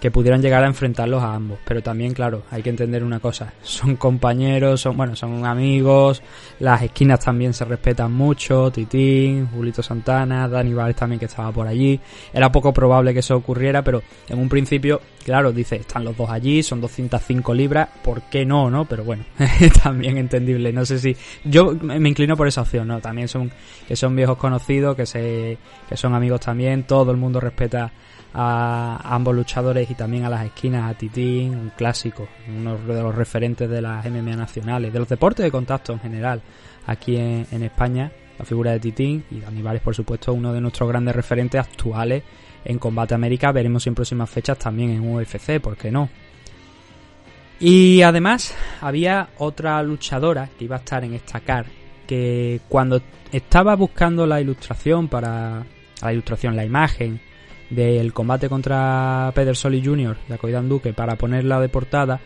que 0.00 0.10
pudieran 0.10 0.40
llegar 0.40 0.64
a 0.64 0.68
enfrentarlos 0.68 1.22
a 1.22 1.34
ambos. 1.34 1.58
Pero 1.66 1.82
también, 1.82 2.14
claro, 2.14 2.44
hay 2.50 2.62
que 2.62 2.70
entender 2.70 3.04
una 3.04 3.20
cosa. 3.20 3.52
Son 3.62 3.96
compañeros, 3.96 4.80
son, 4.80 4.96
bueno, 4.96 5.14
son 5.16 5.44
amigos, 5.44 6.22
las 6.60 6.80
esquinas 6.80 7.20
también 7.20 7.52
se 7.52 7.66
respetan 7.66 8.12
mucho, 8.12 8.70
Titín, 8.70 9.48
Julito 9.48 9.82
Santana, 9.82 10.48
Dani 10.48 10.72
Valles 10.72 10.96
también 10.96 11.18
que 11.18 11.26
estaba 11.26 11.52
por 11.52 11.66
allí. 11.66 12.00
Era 12.32 12.50
poco 12.50 12.72
probable 12.72 13.12
que 13.12 13.20
eso 13.20 13.36
ocurriera, 13.36 13.82
pero 13.82 14.02
en 14.28 14.38
un 14.38 14.48
principio, 14.48 15.02
claro, 15.28 15.52
dice, 15.52 15.76
están 15.76 16.04
los 16.04 16.16
dos 16.16 16.30
allí, 16.30 16.62
son 16.62 16.80
205 16.80 17.52
libras, 17.52 17.90
¿por 18.02 18.22
qué 18.22 18.46
no, 18.46 18.70
no? 18.70 18.86
Pero 18.86 19.04
bueno, 19.04 19.24
también 19.82 20.16
entendible. 20.16 20.72
No 20.72 20.86
sé 20.86 20.98
si, 20.98 21.14
yo 21.44 21.74
me 21.74 22.08
inclino 22.08 22.34
por 22.34 22.48
esa 22.48 22.62
opción, 22.62 22.88
¿no? 22.88 22.98
También 23.00 23.28
son, 23.28 23.52
que 23.86 23.94
son 23.94 24.16
viejos 24.16 24.38
conocidos, 24.38 24.96
que 24.96 25.04
se, 25.04 25.58
que 25.86 25.98
son 25.98 26.14
amigos 26.14 26.40
también, 26.40 26.84
todo 26.84 27.10
el 27.10 27.18
mundo 27.18 27.40
respeta 27.40 27.92
a 28.32 29.00
ambos 29.04 29.34
luchadores 29.34 29.90
y 29.90 29.94
también 29.94 30.24
a 30.24 30.30
las 30.30 30.46
esquinas, 30.46 30.90
a 30.90 30.96
Titín, 30.96 31.54
un 31.54 31.72
clásico, 31.76 32.26
uno 32.48 32.78
de 32.78 33.02
los 33.02 33.14
referentes 33.14 33.68
de 33.68 33.82
las 33.82 34.06
MMA 34.06 34.34
nacionales, 34.34 34.90
de 34.90 34.98
los 34.98 35.10
deportes 35.10 35.44
de 35.44 35.50
contacto 35.50 35.92
en 35.92 36.00
general, 36.00 36.40
aquí 36.86 37.18
en, 37.18 37.62
España, 37.62 38.10
la 38.38 38.46
figura 38.46 38.70
de 38.70 38.80
Titín 38.80 39.24
y 39.30 39.44
Aníbal 39.44 39.80
por 39.80 39.94
supuesto, 39.94 40.32
uno 40.32 40.54
de 40.54 40.62
nuestros 40.62 40.88
grandes 40.88 41.14
referentes 41.14 41.60
actuales 41.60 42.22
en 42.68 42.78
Combate 42.78 43.14
América, 43.14 43.50
veremos 43.50 43.86
en 43.86 43.94
próximas 43.94 44.30
fechas 44.30 44.58
también 44.58 44.90
en 44.90 45.14
UFC, 45.14 45.58
¿por 45.58 45.76
qué 45.76 45.90
no? 45.90 46.08
Y 47.58 48.02
además 48.02 48.54
había 48.80 49.30
otra 49.38 49.82
luchadora 49.82 50.50
que 50.56 50.66
iba 50.66 50.76
a 50.76 50.78
estar 50.78 51.02
en 51.02 51.14
esta 51.14 51.40
car 51.40 51.66
que 52.06 52.60
cuando 52.68 53.02
estaba 53.32 53.74
buscando 53.74 54.26
la 54.26 54.40
ilustración 54.40 55.08
para 55.08 55.64
la 56.02 56.12
ilustración, 56.12 56.56
la 56.56 56.64
imagen 56.64 57.20
del 57.70 58.12
combate 58.12 58.48
contra 58.48 59.32
Pedersoli 59.34 59.84
Jr. 59.84 60.16
de 60.28 60.34
Acoidan 60.34 60.68
Duque 60.68 60.92
para 60.92 61.16
ponerla 61.16 61.60
de 61.60 61.68
portada, 61.68 62.20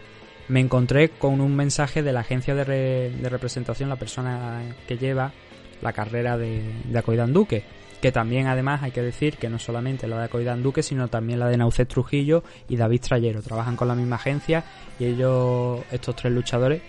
me 0.48 0.60
encontré 0.60 1.10
con 1.10 1.40
un 1.40 1.56
mensaje 1.56 2.02
de 2.02 2.12
la 2.12 2.20
agencia 2.20 2.54
de, 2.54 3.10
representación, 3.22 3.88
la 3.88 3.96
persona 3.96 4.60
que 4.86 4.98
lleva 4.98 5.32
la 5.80 5.92
carrera 5.92 6.36
de, 6.36 6.62
de 6.84 6.98
Acoidan 6.98 7.32
Duque. 7.32 7.64
Que 8.02 8.10
también, 8.10 8.48
además, 8.48 8.82
hay 8.82 8.90
que 8.90 9.00
decir 9.00 9.36
que 9.36 9.48
no 9.48 9.60
solamente 9.60 10.08
la 10.08 10.18
de 10.18 10.24
Acoidan 10.24 10.60
Duque, 10.60 10.82
sino 10.82 11.06
también 11.06 11.38
la 11.38 11.46
de 11.46 11.56
Naucet 11.56 11.88
Trujillo 11.88 12.42
y 12.68 12.74
David 12.74 13.00
Trayero. 13.00 13.42
Trabajan 13.42 13.76
con 13.76 13.86
la 13.86 13.94
misma 13.94 14.16
agencia 14.16 14.64
y 14.98 15.04
ellos, 15.04 15.82
estos 15.92 16.16
tres 16.16 16.32
luchadores, 16.32 16.82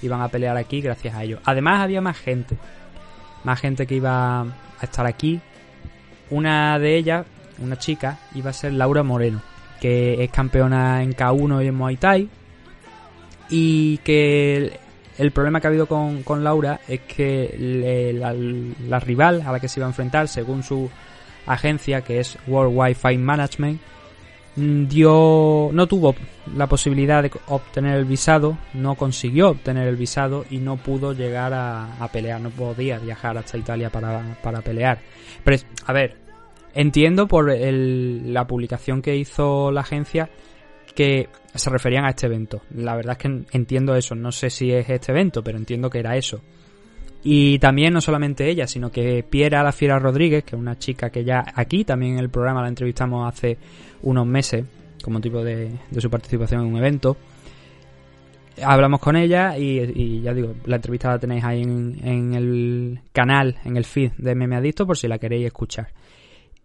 iban 0.00 0.22
a 0.22 0.28
pelear 0.28 0.56
aquí 0.56 0.80
gracias 0.80 1.14
a 1.14 1.22
ellos. 1.22 1.40
Además, 1.44 1.82
había 1.82 2.00
más 2.00 2.16
gente. 2.16 2.56
Más 3.44 3.60
gente 3.60 3.86
que 3.86 3.96
iba 3.96 4.40
a 4.40 4.46
estar 4.80 5.04
aquí. 5.04 5.38
Una 6.30 6.78
de 6.78 6.96
ellas, 6.96 7.26
una 7.58 7.76
chica, 7.76 8.18
iba 8.34 8.48
a 8.48 8.54
ser 8.54 8.72
Laura 8.72 9.02
Moreno, 9.02 9.42
que 9.82 10.24
es 10.24 10.30
campeona 10.30 11.02
en 11.02 11.14
K1 11.14 11.62
y 11.62 11.68
en 11.68 11.74
Muay 11.74 11.96
Thai. 11.98 12.28
Y 13.50 13.98
que 13.98 14.80
el, 15.18 15.30
problema 15.32 15.60
que 15.60 15.66
ha 15.66 15.70
habido 15.70 15.86
con, 15.86 16.22
con 16.22 16.42
Laura 16.44 16.80
es 16.88 17.00
que 17.00 17.54
la, 17.58 19.00
rival 19.00 19.42
a 19.46 19.52
la 19.52 19.60
que 19.60 19.68
se 19.68 19.80
iba 19.80 19.86
a 19.86 19.90
enfrentar, 19.90 20.28
según 20.28 20.62
su 20.62 20.88
agencia, 21.46 22.02
que 22.02 22.20
es 22.20 22.38
World 22.46 22.96
Fight 22.96 23.18
Management, 23.20 23.80
mm, 24.56 24.86
dio 24.86 25.70
no 25.72 25.86
tuvo 25.86 26.14
la 26.56 26.66
posibilidad 26.66 27.22
de 27.22 27.30
obtener 27.48 27.96
el 27.96 28.04
visado, 28.04 28.58
no 28.74 28.94
consiguió 28.94 29.50
obtener 29.50 29.88
el 29.88 29.96
visado 29.96 30.44
y 30.50 30.58
no 30.58 30.76
pudo 30.76 31.12
llegar 31.12 31.52
a, 31.52 32.02
a 32.02 32.08
pelear, 32.08 32.40
no 32.40 32.50
podía 32.50 32.98
viajar 32.98 33.36
hasta 33.38 33.58
Italia 33.58 33.90
para, 33.90 34.36
para 34.42 34.60
pelear. 34.62 34.98
Pero, 35.44 35.62
a 35.86 35.92
ver, 35.92 36.16
entiendo 36.74 37.26
por 37.28 37.50
el- 37.50 38.32
la 38.32 38.46
publicación 38.46 39.02
que 39.02 39.16
hizo 39.16 39.70
la 39.70 39.80
agencia 39.82 40.28
que 40.98 41.28
se 41.54 41.70
referían 41.70 42.06
a 42.06 42.08
este 42.08 42.26
evento. 42.26 42.62
La 42.74 42.96
verdad 42.96 43.12
es 43.12 43.18
que 43.18 43.44
entiendo 43.56 43.94
eso, 43.94 44.16
no 44.16 44.32
sé 44.32 44.50
si 44.50 44.72
es 44.72 44.90
este 44.90 45.12
evento, 45.12 45.44
pero 45.44 45.56
entiendo 45.56 45.88
que 45.88 46.00
era 46.00 46.16
eso. 46.16 46.40
Y 47.22 47.60
también 47.60 47.94
no 47.94 48.00
solamente 48.00 48.50
ella, 48.50 48.66
sino 48.66 48.90
que 48.90 49.22
Piera 49.22 49.62
La 49.62 49.70
Fiera 49.70 50.00
Rodríguez, 50.00 50.42
que 50.42 50.56
es 50.56 50.60
una 50.60 50.76
chica 50.76 51.10
que 51.10 51.22
ya 51.22 51.44
aquí 51.54 51.84
también 51.84 52.14
en 52.14 52.18
el 52.18 52.30
programa 52.30 52.62
la 52.62 52.68
entrevistamos 52.68 53.32
hace 53.32 53.58
unos 54.02 54.26
meses, 54.26 54.64
como 55.00 55.20
tipo 55.20 55.44
de, 55.44 55.70
su 55.96 56.10
participación 56.10 56.62
en 56.62 56.66
un 56.66 56.78
evento. 56.78 57.16
Hablamos 58.60 58.98
con 58.98 59.14
ella 59.14 59.56
y, 59.56 60.20
ya 60.20 60.34
digo, 60.34 60.56
la 60.66 60.76
entrevista 60.76 61.10
la 61.10 61.20
tenéis 61.20 61.44
ahí 61.44 61.62
en, 61.62 61.96
en 62.02 62.34
el 62.34 63.00
canal, 63.12 63.56
en 63.64 63.76
el 63.76 63.84
feed 63.84 64.14
de 64.18 64.34
Meme 64.34 64.56
Adicto 64.56 64.84
por 64.84 64.96
si 64.96 65.06
la 65.06 65.20
queréis 65.20 65.46
escuchar. 65.46 65.92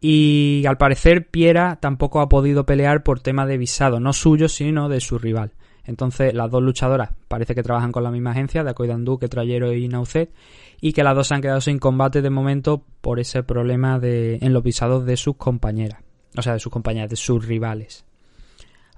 Y 0.05 0.65
al 0.67 0.77
parecer 0.77 1.29
Piera 1.29 1.77
tampoco 1.77 2.19
ha 2.19 2.27
podido 2.27 2.65
pelear 2.65 3.03
por 3.03 3.22
tema 3.22 3.45
de 3.45 3.57
visado, 3.57 4.01
no 4.01 4.12
suyo, 4.12 4.50
sino 4.50 4.89
de 4.89 5.00
su 5.00 5.17
rival. 5.17 5.53
Entonces 5.86 6.33
las 6.33 6.51
dos 6.51 6.62
luchadoras 6.62 7.12
parece 7.29 7.55
que 7.55 7.63
trabajan 7.63 7.93
con 7.93 8.03
la 8.03 8.12
misma 8.12 8.31
agencia, 8.31 8.65
de 8.65 8.69
Acoidan 8.72 9.05
Duque, 9.05 9.29
Trayero 9.29 9.72
y 9.72 9.88
Naucet, 9.88 10.33
y 10.81 10.91
que 10.91 11.03
las 11.03 11.15
dos 11.15 11.27
se 11.29 11.36
han 11.36 11.41
quedado 11.41 11.62
sin 11.62 11.79
combate 11.79 12.22
de 12.22 12.29
momento 12.29 12.83
por 13.00 13.22
ese 13.22 13.43
problema 13.43 13.98
de, 13.98 14.39
en 14.41 14.51
los 14.51 14.62
visados 14.62 15.05
de 15.05 15.15
sus 15.15 15.38
compañeras. 15.38 16.01
O 16.38 16.41
sea, 16.41 16.51
de 16.51 16.60
sus 16.60 16.72
compañeras, 16.74 17.10
de 17.10 17.15
sus 17.15 17.45
rivales. 17.48 18.03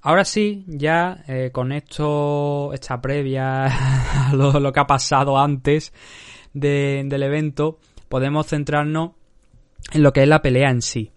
Ahora 0.01 0.25
sí, 0.25 0.63
ya 0.67 1.23
eh, 1.27 1.51
con 1.53 1.71
esto, 1.71 2.73
esta 2.73 2.99
previa 2.99 3.65
a 4.29 4.33
lo, 4.33 4.59
lo 4.59 4.73
que 4.73 4.79
ha 4.79 4.87
pasado 4.87 5.37
antes 5.37 5.93
de- 6.51 7.03
del 7.05 7.21
evento, 7.21 7.77
podemos 8.09 8.47
centrarnos 8.47 9.11
en 9.91 10.03
lo 10.03 10.13
que 10.13 10.23
es 10.23 10.27
la 10.27 10.41
pelea 10.41 10.69
en 10.69 10.81
sí. 10.81 11.11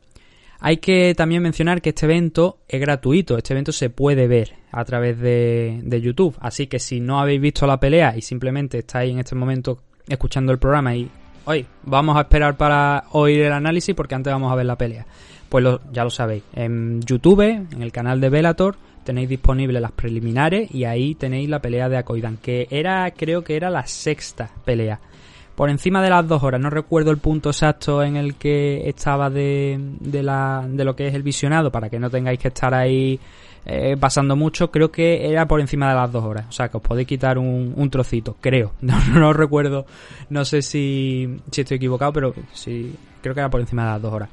Hay 0.61 0.79
que 0.79 1.15
también 1.15 1.43
mencionar 1.43 1.81
que 1.81 1.91
este 1.91 2.07
evento 2.07 2.59
es 2.69 2.81
gratuito, 2.81 3.37
este 3.37 3.55
evento 3.55 3.71
se 3.71 3.91
puede 3.91 4.27
ver 4.27 4.55
a 4.73 4.85
través 4.85 5.19
de, 5.21 5.81
de 5.85 6.01
YouTube, 6.01 6.37
así 6.41 6.67
que 6.67 6.81
si 6.81 7.01
no 7.01 7.21
habéis 7.21 7.41
visto 7.41 7.67
la 7.67 7.79
pelea 7.79 8.17
y 8.17 8.23
simplemente 8.23 8.79
estáis 8.79 9.13
en 9.13 9.21
este 9.21 9.37
momento 9.37 9.79
escuchando 10.09 10.51
el 10.51 10.59
programa 10.59 10.97
y 10.97 11.09
hoy 11.45 11.65
vamos 11.85 12.17
a 12.17 12.23
esperar 12.23 12.57
para 12.57 13.05
oír 13.13 13.43
el 13.43 13.53
análisis 13.53 13.95
porque 13.95 14.17
antes 14.17 14.33
vamos 14.33 14.51
a 14.51 14.57
ver 14.57 14.67
la 14.67 14.77
pelea, 14.77 15.07
pues 15.49 15.65
ya 15.93 16.03
lo 16.03 16.11
sabéis, 16.11 16.43
en 16.55 17.03
YouTube, 17.03 17.43
en 17.43 17.81
el 17.81 17.93
canal 17.93 18.21
de 18.21 18.29
Velator, 18.29 18.77
tenéis 19.05 19.29
disponibles 19.29 19.81
las 19.81 19.93
preliminares 19.93 20.75
y 20.75 20.85
ahí 20.85 21.15
tenéis 21.15 21.49
la 21.49 21.63
pelea 21.63 21.89
de 21.89 21.99
Acoidan, 21.99 22.37
que 22.37 22.67
era, 22.71 23.09
creo 23.13 23.45
que 23.45 23.57
era 23.57 23.71
la 23.71 23.87
sexta 23.87 24.51
pelea 24.65 25.01
por 25.59 25.71
encima 25.71 26.01
de 26.01 26.09
las 26.09 26.25
dos 26.29 26.45
horas. 26.45 26.61
No 26.61 26.71
recuerdo 26.71 27.11
el 27.11 27.19
punto 27.19 27.51
exacto 27.51 28.01
en 28.05 28.15
el 28.15 28.37
que 28.37 28.89
estaba 28.89 29.29
de, 29.29 29.77
de, 29.99 30.23
la, 30.23 30.65
de 30.65 30.85
lo 30.85 30.95
que 30.95 31.09
es 31.09 31.15
el 31.15 31.25
visionado, 31.25 31.73
para 31.73 31.91
que 31.91 31.99
no 31.99 32.09
tengáis 32.09 32.39
que 32.39 32.47
estar 32.47 32.73
ahí 32.73 33.19
eh, 33.67 33.97
pasando 33.99 34.37
mucho. 34.37 34.71
Creo 34.71 34.93
que 34.93 35.29
era 35.29 35.49
por 35.49 35.61
encima 35.61 35.89
de 35.89 35.97
las 35.97 36.13
dos 36.13 36.23
horas. 36.23 36.47
O 36.49 36.53
sea, 36.53 36.69
que 36.69 36.77
os 36.77 36.83
podéis 36.85 37.09
quitar 37.09 37.39
un, 37.39 37.73
un 37.75 37.91
trocito, 37.91 38.37
creo. 38.41 38.75
No, 38.83 39.05
no 39.09 39.33
recuerdo, 39.33 39.85
no 40.31 40.45
sé 40.45 40.63
si, 40.63 41.41
si 41.51 41.63
estoy 41.63 41.79
equivocado, 41.79 42.13
pero 42.13 42.35
sí, 42.53 42.95
creo 43.21 43.35
que 43.35 43.41
era 43.41 43.51
por 43.51 43.61
encima 43.61 43.83
de 43.85 43.91
las 43.91 44.03
dos 44.03 44.13
horas. 44.13 44.29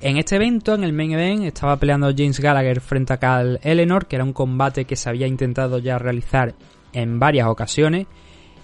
En 0.00 0.16
este 0.16 0.34
evento, 0.34 0.74
en 0.74 0.82
el 0.82 0.92
main 0.92 1.12
event, 1.12 1.44
estaba 1.44 1.76
peleando 1.76 2.10
James 2.10 2.40
Gallagher 2.40 2.80
frente 2.80 3.12
a 3.12 3.18
Cal 3.18 3.60
Eleanor, 3.62 4.06
que 4.06 4.16
era 4.16 4.24
un 4.24 4.32
combate 4.32 4.84
que 4.84 4.96
se 4.96 5.10
había 5.10 5.28
intentado 5.28 5.78
ya 5.78 5.96
realizar 5.96 6.56
en 6.92 7.20
varias 7.20 7.46
ocasiones 7.46 8.08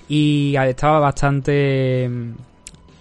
y 0.08 0.54
estaba 0.56 0.98
bastante 1.00 2.08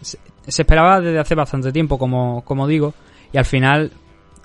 se, 0.01 0.17
esperaba 0.47 1.01
desde 1.01 1.19
hace 1.19 1.35
bastante 1.35 1.71
tiempo 1.71 1.97
como, 1.97 2.43
como 2.43 2.67
digo 2.67 2.93
y 3.31 3.37
al 3.37 3.45
final 3.45 3.91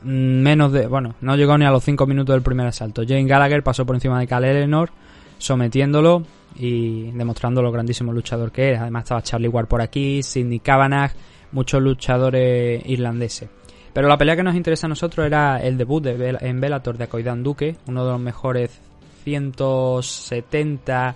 mm, 0.02 0.08
menos 0.42 0.72
de 0.72 0.86
bueno 0.86 1.14
no 1.20 1.36
llegó 1.36 1.56
ni 1.56 1.64
a 1.64 1.70
los 1.70 1.84
5 1.84 2.06
minutos 2.06 2.34
del 2.34 2.42
primer 2.42 2.66
asalto. 2.66 3.02
Jane 3.06 3.24
Gallagher 3.26 3.62
pasó 3.62 3.84
por 3.86 3.96
encima 3.96 4.18
de 4.20 4.26
Cal 4.26 4.44
Eleanor 4.44 4.90
sometiéndolo 5.38 6.22
y 6.56 7.10
demostrando 7.12 7.62
lo 7.62 7.72
grandísimo 7.72 8.12
luchador 8.12 8.50
que 8.52 8.72
es 8.72 8.80
además 8.80 9.04
estaba 9.04 9.22
Charlie 9.22 9.48
Ward 9.48 9.66
por 9.68 9.80
aquí 9.80 10.22
Sidney 10.22 10.60
Kavanagh 10.60 11.12
muchos 11.52 11.80
luchadores 11.82 12.82
irlandeses. 12.86 13.48
Pero 13.92 14.06
la 14.06 14.16
pelea 14.16 14.36
que 14.36 14.42
nos 14.44 14.54
interesa 14.54 14.86
a 14.86 14.88
nosotros 14.90 15.26
era 15.26 15.58
el 15.60 15.76
debut 15.76 16.02
de 16.04 16.16
Bel- 16.16 16.38
en 16.42 16.60
Bellator 16.60 16.96
de 16.96 17.04
Acoidan 17.04 17.42
Duque 17.42 17.76
uno 17.86 18.04
de 18.04 18.12
los 18.12 18.20
mejores 18.20 18.78
170 19.24 21.14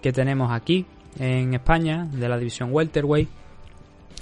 que 0.00 0.12
tenemos 0.12 0.52
aquí 0.52 0.86
en 1.18 1.54
España 1.54 2.08
de 2.10 2.28
la 2.28 2.38
división 2.38 2.70
welterweight. 2.72 3.28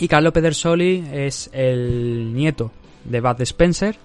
Y 0.00 0.08
Carlo 0.08 0.32
Pedersoli 0.32 1.04
es 1.12 1.50
el 1.52 2.32
nieto 2.32 2.70
de 3.04 3.20
Bud 3.20 3.40
Spencer 3.40 3.96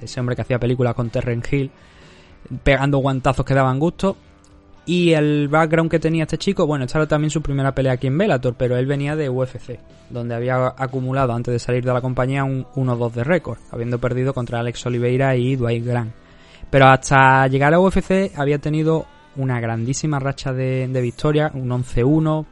ese 0.00 0.20
hombre 0.20 0.36
que 0.36 0.42
hacía 0.42 0.58
películas 0.58 0.94
con 0.94 1.10
Terrence 1.10 1.54
Hill 1.54 1.70
pegando 2.62 2.98
guantazos 2.98 3.44
que 3.44 3.54
daban 3.54 3.78
gusto. 3.78 4.16
Y 4.86 5.12
el 5.12 5.48
background 5.48 5.90
que 5.90 5.98
tenía 5.98 6.24
este 6.24 6.36
chico 6.36 6.66
bueno 6.66 6.84
esta 6.84 6.98
era 6.98 7.08
también 7.08 7.30
su 7.30 7.40
primera 7.40 7.74
pelea 7.74 7.92
aquí 7.92 8.06
en 8.06 8.18
Bellator 8.18 8.54
pero 8.54 8.76
él 8.76 8.84
venía 8.84 9.16
de 9.16 9.30
UFC 9.30 9.78
donde 10.10 10.34
había 10.34 10.74
acumulado 10.76 11.32
antes 11.32 11.52
de 11.52 11.58
salir 11.58 11.82
de 11.82 11.90
la 11.90 12.02
compañía 12.02 12.44
un 12.44 12.66
1-2 12.74 13.12
de 13.12 13.24
récord 13.24 13.56
habiendo 13.70 13.98
perdido 13.98 14.34
contra 14.34 14.60
Alex 14.60 14.84
Oliveira 14.84 15.36
y 15.36 15.56
Dwight 15.56 15.86
Grant. 15.86 16.12
Pero 16.68 16.86
hasta 16.88 17.46
llegar 17.46 17.72
a 17.72 17.80
UFC 17.80 18.32
había 18.36 18.58
tenido 18.58 19.06
una 19.36 19.60
grandísima 19.60 20.18
racha 20.18 20.52
de, 20.52 20.88
de 20.88 21.00
victorias, 21.00 21.52
un 21.54 21.68
11-1. 21.70 22.44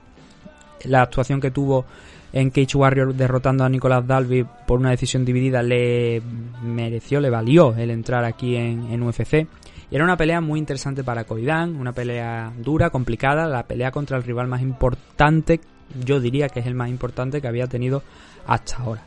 La 0.84 1.02
actuación 1.02 1.40
que 1.40 1.50
tuvo 1.50 1.84
en 2.32 2.50
Cage 2.50 2.76
Warrior 2.76 3.14
derrotando 3.14 3.64
a 3.64 3.68
Nicolas 3.68 4.06
Dalby 4.06 4.46
por 4.66 4.80
una 4.80 4.90
decisión 4.90 5.24
dividida 5.24 5.62
le 5.62 6.22
mereció, 6.62 7.20
le 7.20 7.30
valió 7.30 7.74
el 7.76 7.90
entrar 7.90 8.24
aquí 8.24 8.56
en, 8.56 8.90
en 8.90 9.02
UFC. 9.02 9.46
Y 9.90 9.94
era 9.94 10.04
una 10.04 10.16
pelea 10.16 10.40
muy 10.40 10.58
interesante 10.58 11.04
para 11.04 11.24
Koidan, 11.24 11.76
una 11.76 11.92
pelea 11.92 12.52
dura, 12.56 12.88
complicada, 12.88 13.46
la 13.46 13.64
pelea 13.64 13.90
contra 13.90 14.16
el 14.16 14.22
rival 14.22 14.48
más 14.48 14.62
importante, 14.62 15.60
yo 16.02 16.18
diría 16.18 16.48
que 16.48 16.60
es 16.60 16.66
el 16.66 16.74
más 16.74 16.88
importante 16.88 17.42
que 17.42 17.48
había 17.48 17.66
tenido 17.66 18.02
hasta 18.46 18.78
ahora. 18.78 19.02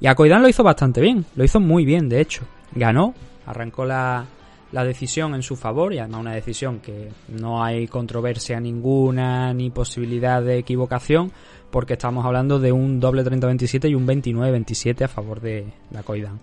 Y 0.00 0.06
a 0.06 0.14
Koidan 0.14 0.40
lo 0.40 0.48
hizo 0.48 0.62
bastante 0.62 1.00
bien, 1.00 1.26
lo 1.34 1.44
hizo 1.44 1.58
muy 1.58 1.84
bien, 1.84 2.08
de 2.08 2.20
hecho. 2.20 2.44
Ganó, 2.72 3.14
arrancó 3.44 3.84
la, 3.84 4.24
la 4.72 4.84
decisión 4.84 5.34
en 5.34 5.42
su 5.42 5.56
favor 5.56 5.92
y 5.92 5.98
además 5.98 6.20
una 6.20 6.34
decisión 6.34 6.80
que 6.80 7.10
no 7.28 7.62
hay 7.62 7.86
controversia 7.88 8.60
ninguna 8.60 9.52
ni 9.52 9.70
posibilidad 9.70 10.42
de 10.42 10.58
equivocación 10.58 11.32
porque 11.70 11.94
estamos 11.94 12.24
hablando 12.24 12.58
de 12.58 12.72
un 12.72 13.00
doble 13.00 13.24
30-27 13.24 13.90
y 13.90 13.94
un 13.94 14.06
29-27 14.06 15.04
a 15.04 15.08
favor 15.08 15.40
de 15.40 15.66
la 15.90 16.02
Coidan. 16.02 16.40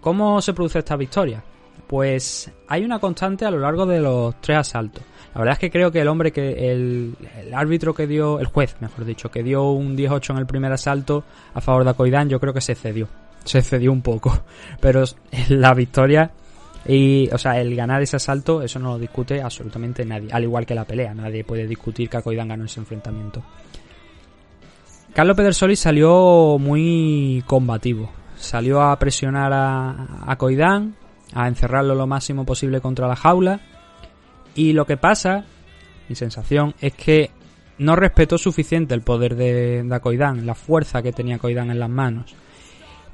¿Cómo 0.00 0.40
se 0.40 0.54
produce 0.54 0.78
esta 0.78 0.96
victoria? 0.96 1.42
Pues 1.86 2.50
hay 2.68 2.84
una 2.84 2.98
constante 2.98 3.44
a 3.44 3.50
lo 3.50 3.58
largo 3.58 3.84
de 3.84 4.00
los 4.00 4.40
tres 4.40 4.58
asaltos. 4.58 5.02
La 5.34 5.40
verdad 5.40 5.52
es 5.54 5.58
que 5.58 5.70
creo 5.70 5.90
que 5.90 6.00
el 6.00 6.08
hombre 6.08 6.32
que 6.32 6.72
el, 6.72 7.14
el 7.38 7.54
árbitro 7.54 7.94
que 7.94 8.06
dio, 8.06 8.40
el 8.40 8.46
juez, 8.46 8.76
mejor 8.80 9.04
dicho, 9.04 9.30
que 9.30 9.42
dio 9.42 9.70
un 9.70 9.96
10-8 9.96 10.30
en 10.30 10.38
el 10.38 10.46
primer 10.46 10.72
asalto 10.72 11.24
a 11.54 11.60
favor 11.60 11.84
de 11.84 11.94
Coidan, 11.94 12.28
yo 12.28 12.40
creo 12.40 12.54
que 12.54 12.60
se 12.60 12.74
cedió. 12.74 13.08
Se 13.44 13.62
cedió 13.62 13.92
un 13.92 14.02
poco. 14.02 14.42
Pero 14.80 15.04
la 15.48 15.74
victoria 15.74 16.30
y, 16.86 17.28
o 17.30 17.38
sea, 17.38 17.60
el 17.60 17.76
ganar 17.76 18.02
ese 18.02 18.16
asalto, 18.16 18.62
eso 18.62 18.78
no 18.78 18.92
lo 18.92 18.98
discute 18.98 19.42
absolutamente 19.42 20.04
nadie. 20.04 20.30
Al 20.32 20.44
igual 20.44 20.64
que 20.64 20.74
la 20.74 20.84
pelea, 20.84 21.14
nadie 21.14 21.44
puede 21.44 21.66
discutir 21.66 22.08
que 22.08 22.16
Akoidan 22.16 22.48
ganó 22.48 22.64
ese 22.64 22.80
enfrentamiento. 22.80 23.42
Carlos 25.14 25.36
Pedersoli 25.36 25.76
salió 25.76 26.56
muy 26.58 27.42
combativo. 27.46 28.10
Salió 28.36 28.80
a 28.80 28.98
presionar 28.98 29.52
a, 29.52 30.24
a 30.24 30.36
Koidan, 30.36 30.94
a 31.34 31.48
encerrarlo 31.48 31.94
lo 31.94 32.06
máximo 32.06 32.46
posible 32.46 32.80
contra 32.80 33.08
la 33.08 33.16
jaula. 33.16 33.60
Y 34.54 34.72
lo 34.72 34.86
que 34.86 34.96
pasa, 34.96 35.44
mi 36.08 36.14
sensación, 36.14 36.74
es 36.80 36.94
que 36.94 37.30
no 37.78 37.96
respetó 37.96 38.38
suficiente 38.38 38.94
el 38.94 39.02
poder 39.02 39.36
de, 39.36 39.82
de 39.82 40.42
la 40.42 40.54
fuerza 40.54 41.02
que 41.02 41.12
tenía 41.12 41.36
Akoidan 41.36 41.70
en 41.70 41.80
las 41.80 41.90
manos. 41.90 42.34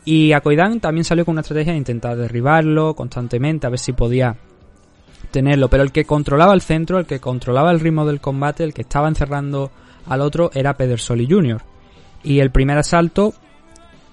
Y 0.06 0.32
Akoidan 0.32 0.78
también 0.78 1.04
salió 1.04 1.24
con 1.24 1.32
una 1.32 1.40
estrategia 1.40 1.72
de 1.72 1.78
intentar 1.78 2.16
derribarlo 2.16 2.94
constantemente, 2.94 3.66
a 3.66 3.70
ver 3.70 3.80
si 3.80 3.92
podía 3.92 4.36
tenerlo. 5.32 5.68
Pero 5.68 5.82
el 5.82 5.90
que 5.90 6.04
controlaba 6.04 6.54
el 6.54 6.62
centro, 6.62 7.00
el 7.00 7.06
que 7.06 7.18
controlaba 7.18 7.72
el 7.72 7.80
ritmo 7.80 8.06
del 8.06 8.20
combate, 8.20 8.62
el 8.62 8.72
que 8.72 8.82
estaba 8.82 9.08
encerrando 9.08 9.72
al 10.06 10.20
otro 10.20 10.52
era 10.54 10.76
Pedersoli 10.76 11.26
Jr. 11.28 11.60
Y 12.22 12.38
el 12.38 12.52
primer 12.52 12.78
asalto 12.78 13.34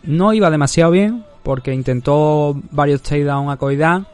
no 0.02 0.34
iba 0.34 0.50
demasiado 0.50 0.92
bien, 0.92 1.24
porque 1.44 1.76
intentó 1.76 2.60
varios 2.72 3.04
takedown 3.04 3.52
a 3.52 3.58
Koidan. 3.58 4.08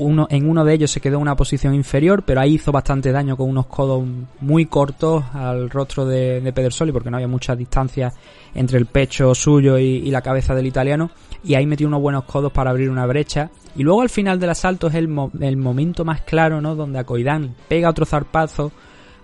Uno, 0.00 0.26
en 0.30 0.48
uno 0.48 0.64
de 0.64 0.72
ellos 0.72 0.90
se 0.90 1.00
quedó 1.00 1.16
en 1.16 1.22
una 1.22 1.36
posición 1.36 1.74
inferior, 1.74 2.22
pero 2.24 2.40
ahí 2.40 2.54
hizo 2.54 2.72
bastante 2.72 3.12
daño 3.12 3.36
con 3.36 3.48
unos 3.48 3.66
codos 3.66 4.02
muy 4.40 4.64
cortos 4.64 5.22
al 5.34 5.68
rostro 5.68 6.06
de, 6.06 6.40
de 6.40 6.52
Pedersoli, 6.54 6.90
porque 6.90 7.10
no 7.10 7.18
había 7.18 7.28
mucha 7.28 7.54
distancia 7.54 8.10
entre 8.54 8.78
el 8.78 8.86
pecho 8.86 9.34
suyo 9.34 9.78
y, 9.78 10.10
la 10.10 10.22
cabeza 10.22 10.54
del 10.54 10.66
italiano. 10.66 11.10
Y 11.44 11.54
ahí 11.54 11.66
metió 11.66 11.86
unos 11.86 12.00
buenos 12.00 12.24
codos 12.24 12.50
para 12.50 12.70
abrir 12.70 12.88
una 12.88 13.04
brecha. 13.04 13.50
Y 13.76 13.82
luego 13.82 14.00
al 14.00 14.08
final 14.08 14.40
del 14.40 14.50
asalto 14.50 14.86
es 14.88 14.94
el, 14.94 15.06
mo 15.06 15.30
el 15.38 15.58
momento 15.58 16.04
más 16.04 16.22
claro, 16.22 16.62
¿no? 16.62 16.74
Donde 16.74 16.98
a 16.98 17.04
Koidan 17.04 17.54
pega 17.68 17.90
otro 17.90 18.06
zarpazo, 18.06 18.72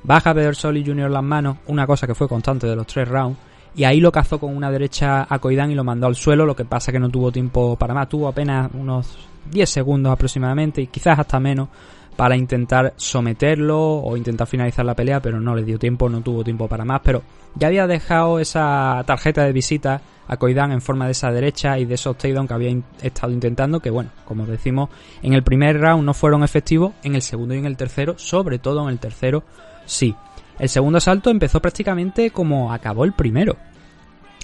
baja 0.02 0.34
Pedersoli 0.34 0.84
Jr. 0.84 1.10
las 1.10 1.24
manos, 1.24 1.56
una 1.68 1.86
cosa 1.86 2.06
que 2.06 2.14
fue 2.14 2.28
constante 2.28 2.66
de 2.66 2.76
los 2.76 2.86
tres 2.86 3.08
rounds 3.08 3.38
y 3.76 3.84
ahí 3.84 4.00
lo 4.00 4.10
cazó 4.10 4.40
con 4.40 4.56
una 4.56 4.70
derecha 4.70 5.26
a 5.28 5.38
Koidan 5.38 5.70
y 5.70 5.74
lo 5.74 5.84
mandó 5.84 6.06
al 6.06 6.16
suelo, 6.16 6.46
lo 6.46 6.56
que 6.56 6.64
pasa 6.64 6.90
que 6.90 6.98
no 6.98 7.10
tuvo 7.10 7.30
tiempo 7.30 7.76
para 7.76 7.92
más, 7.92 8.08
tuvo 8.08 8.26
apenas 8.26 8.70
unos 8.72 9.18
10 9.50 9.68
segundos 9.68 10.12
aproximadamente 10.12 10.80
y 10.80 10.86
quizás 10.86 11.18
hasta 11.18 11.38
menos 11.38 11.68
para 12.16 12.34
intentar 12.34 12.94
someterlo 12.96 13.78
o 13.78 14.16
intentar 14.16 14.46
finalizar 14.46 14.86
la 14.86 14.94
pelea, 14.94 15.20
pero 15.20 15.38
no 15.38 15.54
le 15.54 15.62
dio 15.62 15.78
tiempo, 15.78 16.08
no 16.08 16.22
tuvo 16.22 16.42
tiempo 16.42 16.66
para 16.66 16.86
más, 16.86 17.02
pero 17.04 17.22
ya 17.54 17.68
había 17.68 17.86
dejado 17.86 18.40
esa 18.40 19.04
tarjeta 19.06 19.44
de 19.44 19.52
visita 19.52 20.00
a 20.26 20.38
Koidan 20.38 20.72
en 20.72 20.80
forma 20.80 21.04
de 21.04 21.12
esa 21.12 21.30
derecha 21.30 21.78
y 21.78 21.84
de 21.84 21.94
esos 21.94 22.16
takedown 22.16 22.48
que 22.48 22.54
había 22.54 22.74
estado 23.02 23.32
intentando, 23.32 23.80
que 23.80 23.90
bueno, 23.90 24.10
como 24.24 24.46
decimos, 24.46 24.88
en 25.22 25.34
el 25.34 25.42
primer 25.42 25.78
round 25.78 26.04
no 26.04 26.14
fueron 26.14 26.42
efectivos, 26.42 26.94
en 27.02 27.14
el 27.14 27.22
segundo 27.22 27.54
y 27.54 27.58
en 27.58 27.66
el 27.66 27.76
tercero, 27.76 28.14
sobre 28.16 28.58
todo 28.58 28.82
en 28.84 28.88
el 28.88 28.98
tercero, 28.98 29.44
sí. 29.84 30.16
El 30.58 30.68
segundo 30.68 30.98
asalto 30.98 31.30
empezó 31.30 31.60
prácticamente 31.60 32.30
como 32.30 32.72
acabó 32.72 33.04
el 33.04 33.12
primero. 33.12 33.56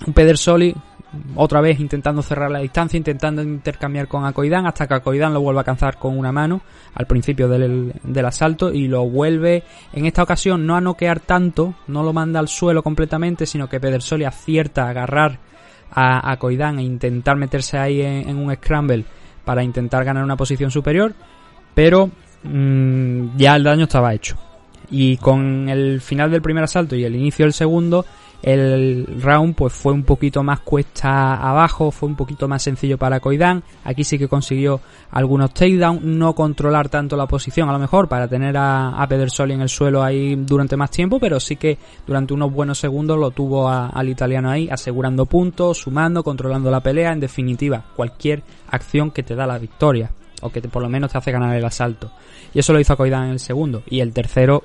Un 0.06 0.12
Pedersoli 0.12 0.74
otra 1.36 1.60
vez 1.60 1.78
intentando 1.78 2.22
cerrar 2.22 2.50
la 2.50 2.60
distancia, 2.60 2.96
intentando 2.96 3.42
intercambiar 3.42 4.08
con 4.08 4.24
Akoidan 4.24 4.66
hasta 4.66 4.86
que 4.86 4.94
Akoidan 4.94 5.34
lo 5.34 5.40
vuelve 5.40 5.58
a 5.58 5.60
alcanzar 5.60 5.98
con 5.98 6.18
una 6.18 6.32
mano 6.32 6.62
al 6.94 7.06
principio 7.06 7.48
del, 7.48 7.92
del, 8.02 8.24
asalto 8.24 8.72
y 8.72 8.88
lo 8.88 9.08
vuelve 9.08 9.62
en 9.92 10.06
esta 10.06 10.22
ocasión 10.22 10.66
no 10.66 10.74
a 10.74 10.80
noquear 10.80 11.20
tanto, 11.20 11.74
no 11.88 12.02
lo 12.02 12.12
manda 12.12 12.40
al 12.40 12.48
suelo 12.48 12.82
completamente, 12.82 13.46
sino 13.46 13.68
que 13.68 13.80
Pedersoli 13.80 14.24
acierta 14.24 14.86
a 14.86 14.90
agarrar 14.90 15.38
a 15.90 16.32
Akoidan 16.32 16.78
e 16.78 16.82
intentar 16.82 17.36
meterse 17.36 17.78
ahí 17.78 18.00
en, 18.00 18.28
en, 18.30 18.36
un 18.38 18.54
scramble 18.54 19.04
para 19.44 19.62
intentar 19.62 20.04
ganar 20.04 20.24
una 20.24 20.36
posición 20.36 20.70
superior, 20.70 21.12
pero 21.74 22.10
mmm, 22.42 23.36
ya 23.36 23.56
el 23.56 23.64
daño 23.64 23.84
estaba 23.84 24.14
hecho. 24.14 24.51
Y 24.92 25.16
con 25.16 25.70
el 25.70 26.02
final 26.02 26.30
del 26.30 26.42
primer 26.42 26.64
asalto 26.64 26.94
y 26.94 27.04
el 27.04 27.16
inicio 27.16 27.46
del 27.46 27.54
segundo, 27.54 28.04
el 28.42 29.06
round 29.22 29.54
pues 29.54 29.72
fue 29.72 29.92
un 29.92 30.02
poquito 30.02 30.42
más 30.42 30.60
cuesta 30.60 31.36
abajo, 31.36 31.90
fue 31.90 32.10
un 32.10 32.14
poquito 32.14 32.46
más 32.46 32.62
sencillo 32.62 32.98
para 32.98 33.18
Koidan. 33.18 33.62
Aquí 33.84 34.04
sí 34.04 34.18
que 34.18 34.28
consiguió 34.28 34.82
algunos 35.10 35.54
takedowns, 35.54 36.02
no 36.02 36.34
controlar 36.34 36.90
tanto 36.90 37.16
la 37.16 37.26
posición 37.26 37.70
a 37.70 37.72
lo 37.72 37.78
mejor 37.78 38.06
para 38.06 38.28
tener 38.28 38.54
a, 38.58 38.90
a 38.90 39.08
Pedersoli 39.08 39.54
en 39.54 39.62
el 39.62 39.70
suelo 39.70 40.02
ahí 40.02 40.34
durante 40.36 40.76
más 40.76 40.90
tiempo, 40.90 41.18
pero 41.18 41.40
sí 41.40 41.56
que 41.56 41.78
durante 42.06 42.34
unos 42.34 42.52
buenos 42.52 42.78
segundos 42.78 43.18
lo 43.18 43.30
tuvo 43.30 43.70
al 43.70 44.08
italiano 44.10 44.50
ahí 44.50 44.68
asegurando 44.70 45.24
puntos, 45.24 45.78
sumando, 45.78 46.22
controlando 46.22 46.70
la 46.70 46.82
pelea, 46.82 47.12
en 47.12 47.20
definitiva, 47.20 47.82
cualquier 47.96 48.42
acción 48.68 49.10
que 49.10 49.22
te 49.22 49.34
da 49.34 49.46
la 49.46 49.58
victoria 49.58 50.10
o 50.42 50.50
que 50.50 50.60
te, 50.60 50.68
por 50.68 50.82
lo 50.82 50.88
menos 50.88 51.10
te 51.10 51.18
hace 51.18 51.32
ganar 51.32 51.56
el 51.56 51.64
asalto. 51.64 52.10
Y 52.52 52.58
eso 52.58 52.72
lo 52.72 52.80
hizo 52.80 52.96
Koidan 52.96 53.24
en 53.24 53.30
el 53.30 53.38
segundo 53.38 53.82
y 53.88 54.00
el 54.00 54.12
tercero 54.12 54.64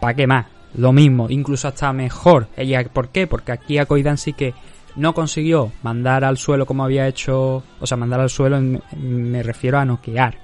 ¿para 0.00 0.14
qué 0.14 0.26
más? 0.26 0.46
Lo 0.74 0.92
mismo, 0.92 1.26
incluso 1.30 1.68
hasta 1.68 1.92
mejor. 1.92 2.48
Ella, 2.56 2.84
¿Por 2.84 3.08
qué? 3.08 3.26
Porque 3.26 3.52
aquí 3.52 3.78
a 3.78 3.86
Koidan 3.86 4.18
sí 4.18 4.32
que 4.32 4.54
no 4.96 5.14
consiguió 5.14 5.72
mandar 5.82 6.24
al 6.24 6.36
suelo 6.38 6.66
como 6.66 6.84
había 6.84 7.06
hecho, 7.06 7.62
o 7.80 7.86
sea, 7.86 7.96
mandar 7.96 8.20
al 8.20 8.30
suelo, 8.30 8.60
me 8.96 9.42
refiero 9.42 9.78
a 9.78 9.84
noquear 9.84 10.38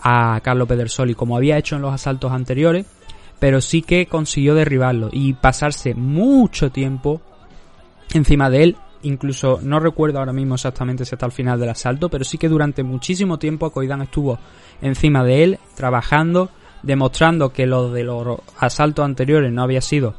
a 0.00 0.40
Carlo 0.42 0.66
Pedersoli 0.66 1.14
como 1.14 1.36
había 1.36 1.58
hecho 1.58 1.76
en 1.76 1.82
los 1.82 1.92
asaltos 1.92 2.32
anteriores, 2.32 2.86
pero 3.38 3.60
sí 3.60 3.82
que 3.82 4.06
consiguió 4.06 4.54
derribarlo 4.54 5.10
y 5.12 5.34
pasarse 5.34 5.94
mucho 5.94 6.70
tiempo 6.70 7.20
encima 8.14 8.50
de 8.50 8.62
él. 8.64 8.76
Incluso 9.02 9.60
no 9.62 9.78
recuerdo 9.78 10.18
ahora 10.18 10.32
mismo 10.32 10.56
exactamente 10.56 11.04
si 11.04 11.14
hasta 11.14 11.26
el 11.26 11.32
final 11.32 11.60
del 11.60 11.68
asalto, 11.68 12.08
pero 12.08 12.24
sí 12.24 12.36
que 12.36 12.48
durante 12.48 12.82
muchísimo 12.82 13.38
tiempo 13.38 13.70
Koidan 13.70 14.02
estuvo 14.02 14.38
encima 14.82 15.22
de 15.22 15.44
él, 15.44 15.58
trabajando, 15.76 16.50
demostrando 16.82 17.52
que 17.52 17.66
lo 17.66 17.90
de 17.90 18.04
los 18.04 18.40
asaltos 18.58 19.04
anteriores 19.04 19.52
no 19.52 19.62
había 19.62 19.80
sido, 19.80 20.14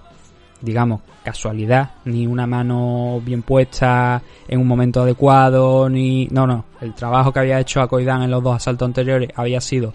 digamos, 0.61 1.01
casualidad, 1.23 1.91
ni 2.05 2.27
una 2.27 2.47
mano 2.47 3.21
bien 3.23 3.41
puesta 3.41 4.21
en 4.47 4.59
un 4.59 4.67
momento 4.67 5.01
adecuado, 5.01 5.89
ni... 5.89 6.27
No, 6.31 6.47
no, 6.47 6.65
el 6.81 6.93
trabajo 6.93 7.31
que 7.31 7.39
había 7.39 7.59
hecho 7.59 7.81
Akoidan 7.81 8.23
en 8.23 8.31
los 8.31 8.43
dos 8.43 8.55
asaltos 8.55 8.85
anteriores 8.85 9.29
había 9.35 9.61
sido 9.61 9.93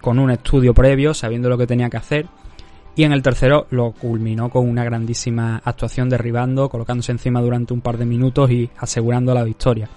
con 0.00 0.18
un 0.18 0.30
estudio 0.30 0.72
previo, 0.72 1.12
sabiendo 1.12 1.48
lo 1.48 1.58
que 1.58 1.66
tenía 1.66 1.90
que 1.90 1.98
hacer, 1.98 2.26
y 2.96 3.04
en 3.04 3.12
el 3.12 3.22
tercero 3.22 3.66
lo 3.70 3.92
culminó 3.92 4.48
con 4.48 4.68
una 4.68 4.84
grandísima 4.84 5.60
actuación 5.64 6.08
derribando, 6.08 6.68
colocándose 6.68 7.12
encima 7.12 7.40
durante 7.40 7.72
un 7.72 7.80
par 7.80 7.98
de 7.98 8.06
minutos 8.06 8.50
y 8.50 8.70
asegurando 8.78 9.34
la 9.34 9.44
victoria. 9.44 9.88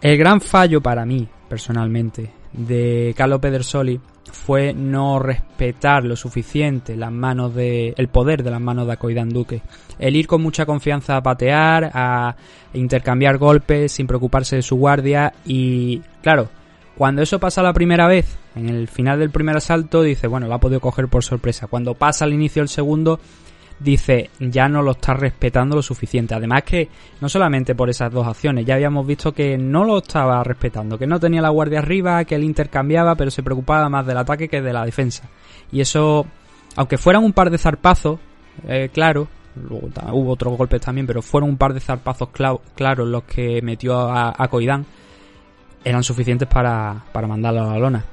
El 0.00 0.18
gran 0.18 0.40
fallo 0.40 0.80
para 0.80 1.04
mí, 1.06 1.26
personalmente, 1.48 2.30
de 2.52 3.14
Carlo 3.16 3.40
Pedersoli 3.40 4.00
fue 4.30 4.74
no 4.74 5.18
respetar 5.18 6.04
lo 6.04 6.16
suficiente 6.16 6.96
las 6.96 7.12
manos 7.12 7.54
de 7.54 7.94
el 7.96 8.08
poder 8.08 8.42
de 8.42 8.50
las 8.50 8.60
manos 8.60 8.86
de 8.86 8.92
Akoidan 8.94 9.30
Duque. 9.30 9.62
El 9.98 10.16
ir 10.16 10.26
con 10.26 10.42
mucha 10.42 10.66
confianza 10.66 11.16
a 11.16 11.22
patear, 11.22 11.90
a 11.94 12.36
intercambiar 12.74 13.38
golpes 13.38 13.92
sin 13.92 14.06
preocuparse 14.06 14.56
de 14.56 14.62
su 14.62 14.76
guardia 14.76 15.32
y 15.44 16.00
claro, 16.22 16.48
cuando 16.96 17.22
eso 17.22 17.38
pasa 17.38 17.62
la 17.62 17.74
primera 17.74 18.06
vez, 18.06 18.38
en 18.54 18.70
el 18.70 18.88
final 18.88 19.18
del 19.18 19.30
primer 19.30 19.56
asalto, 19.56 20.02
dice, 20.02 20.28
bueno, 20.28 20.48
lo 20.48 20.54
ha 20.54 20.60
podido 20.60 20.80
coger 20.80 21.08
por 21.08 21.22
sorpresa. 21.22 21.66
Cuando 21.66 21.94
pasa 21.94 22.24
al 22.24 22.32
inicio 22.32 22.62
del 22.62 22.70
segundo, 22.70 23.20
dice 23.78 24.30
ya 24.38 24.68
no 24.68 24.82
lo 24.82 24.92
está 24.92 25.14
respetando 25.14 25.76
lo 25.76 25.82
suficiente. 25.82 26.34
Además 26.34 26.62
que 26.62 26.88
no 27.20 27.28
solamente 27.28 27.74
por 27.74 27.90
esas 27.90 28.12
dos 28.12 28.26
acciones, 28.26 28.64
ya 28.64 28.74
habíamos 28.74 29.06
visto 29.06 29.32
que 29.32 29.58
no 29.58 29.84
lo 29.84 29.98
estaba 29.98 30.42
respetando, 30.42 30.98
que 30.98 31.06
no 31.06 31.20
tenía 31.20 31.42
la 31.42 31.50
guardia 31.50 31.80
arriba, 31.80 32.24
que 32.24 32.34
él 32.34 32.44
intercambiaba, 32.44 33.14
pero 33.14 33.30
se 33.30 33.42
preocupaba 33.42 33.88
más 33.88 34.06
del 34.06 34.18
ataque 34.18 34.48
que 34.48 34.62
de 34.62 34.72
la 34.72 34.84
defensa. 34.84 35.28
Y 35.70 35.80
eso, 35.80 36.26
aunque 36.76 36.98
fueran 36.98 37.24
un 37.24 37.32
par 37.32 37.50
de 37.50 37.58
zarpazos, 37.58 38.18
eh, 38.66 38.90
claro, 38.92 39.28
luego 39.56 39.88
hubo 40.12 40.32
otros 40.32 40.56
golpes 40.56 40.80
también, 40.80 41.06
pero 41.06 41.22
fueron 41.22 41.50
un 41.50 41.56
par 41.56 41.74
de 41.74 41.80
zarpazos 41.80 42.30
claros 42.30 43.08
los 43.08 43.24
que 43.24 43.60
metió 43.62 43.98
a, 43.98 44.34
a 44.36 44.48
Koidan, 44.48 44.86
eran 45.84 46.02
suficientes 46.02 46.48
para, 46.48 47.04
para 47.12 47.26
mandarlo 47.26 47.62
a 47.62 47.72
la 47.72 47.78
lona. 47.78 48.04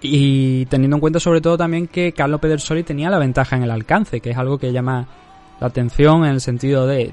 Y 0.00 0.66
teniendo 0.66 0.96
en 0.96 1.00
cuenta 1.00 1.20
sobre 1.20 1.40
todo 1.40 1.56
también 1.58 1.88
que 1.88 2.12
Carlo 2.12 2.38
Pedersoli 2.38 2.82
tenía 2.84 3.10
la 3.10 3.18
ventaja 3.18 3.56
en 3.56 3.64
el 3.64 3.70
alcance, 3.70 4.20
que 4.20 4.30
es 4.30 4.36
algo 4.36 4.58
que 4.58 4.72
llama 4.72 5.06
la 5.60 5.66
atención 5.66 6.24
en 6.24 6.32
el 6.32 6.40
sentido 6.40 6.86
de 6.86 7.12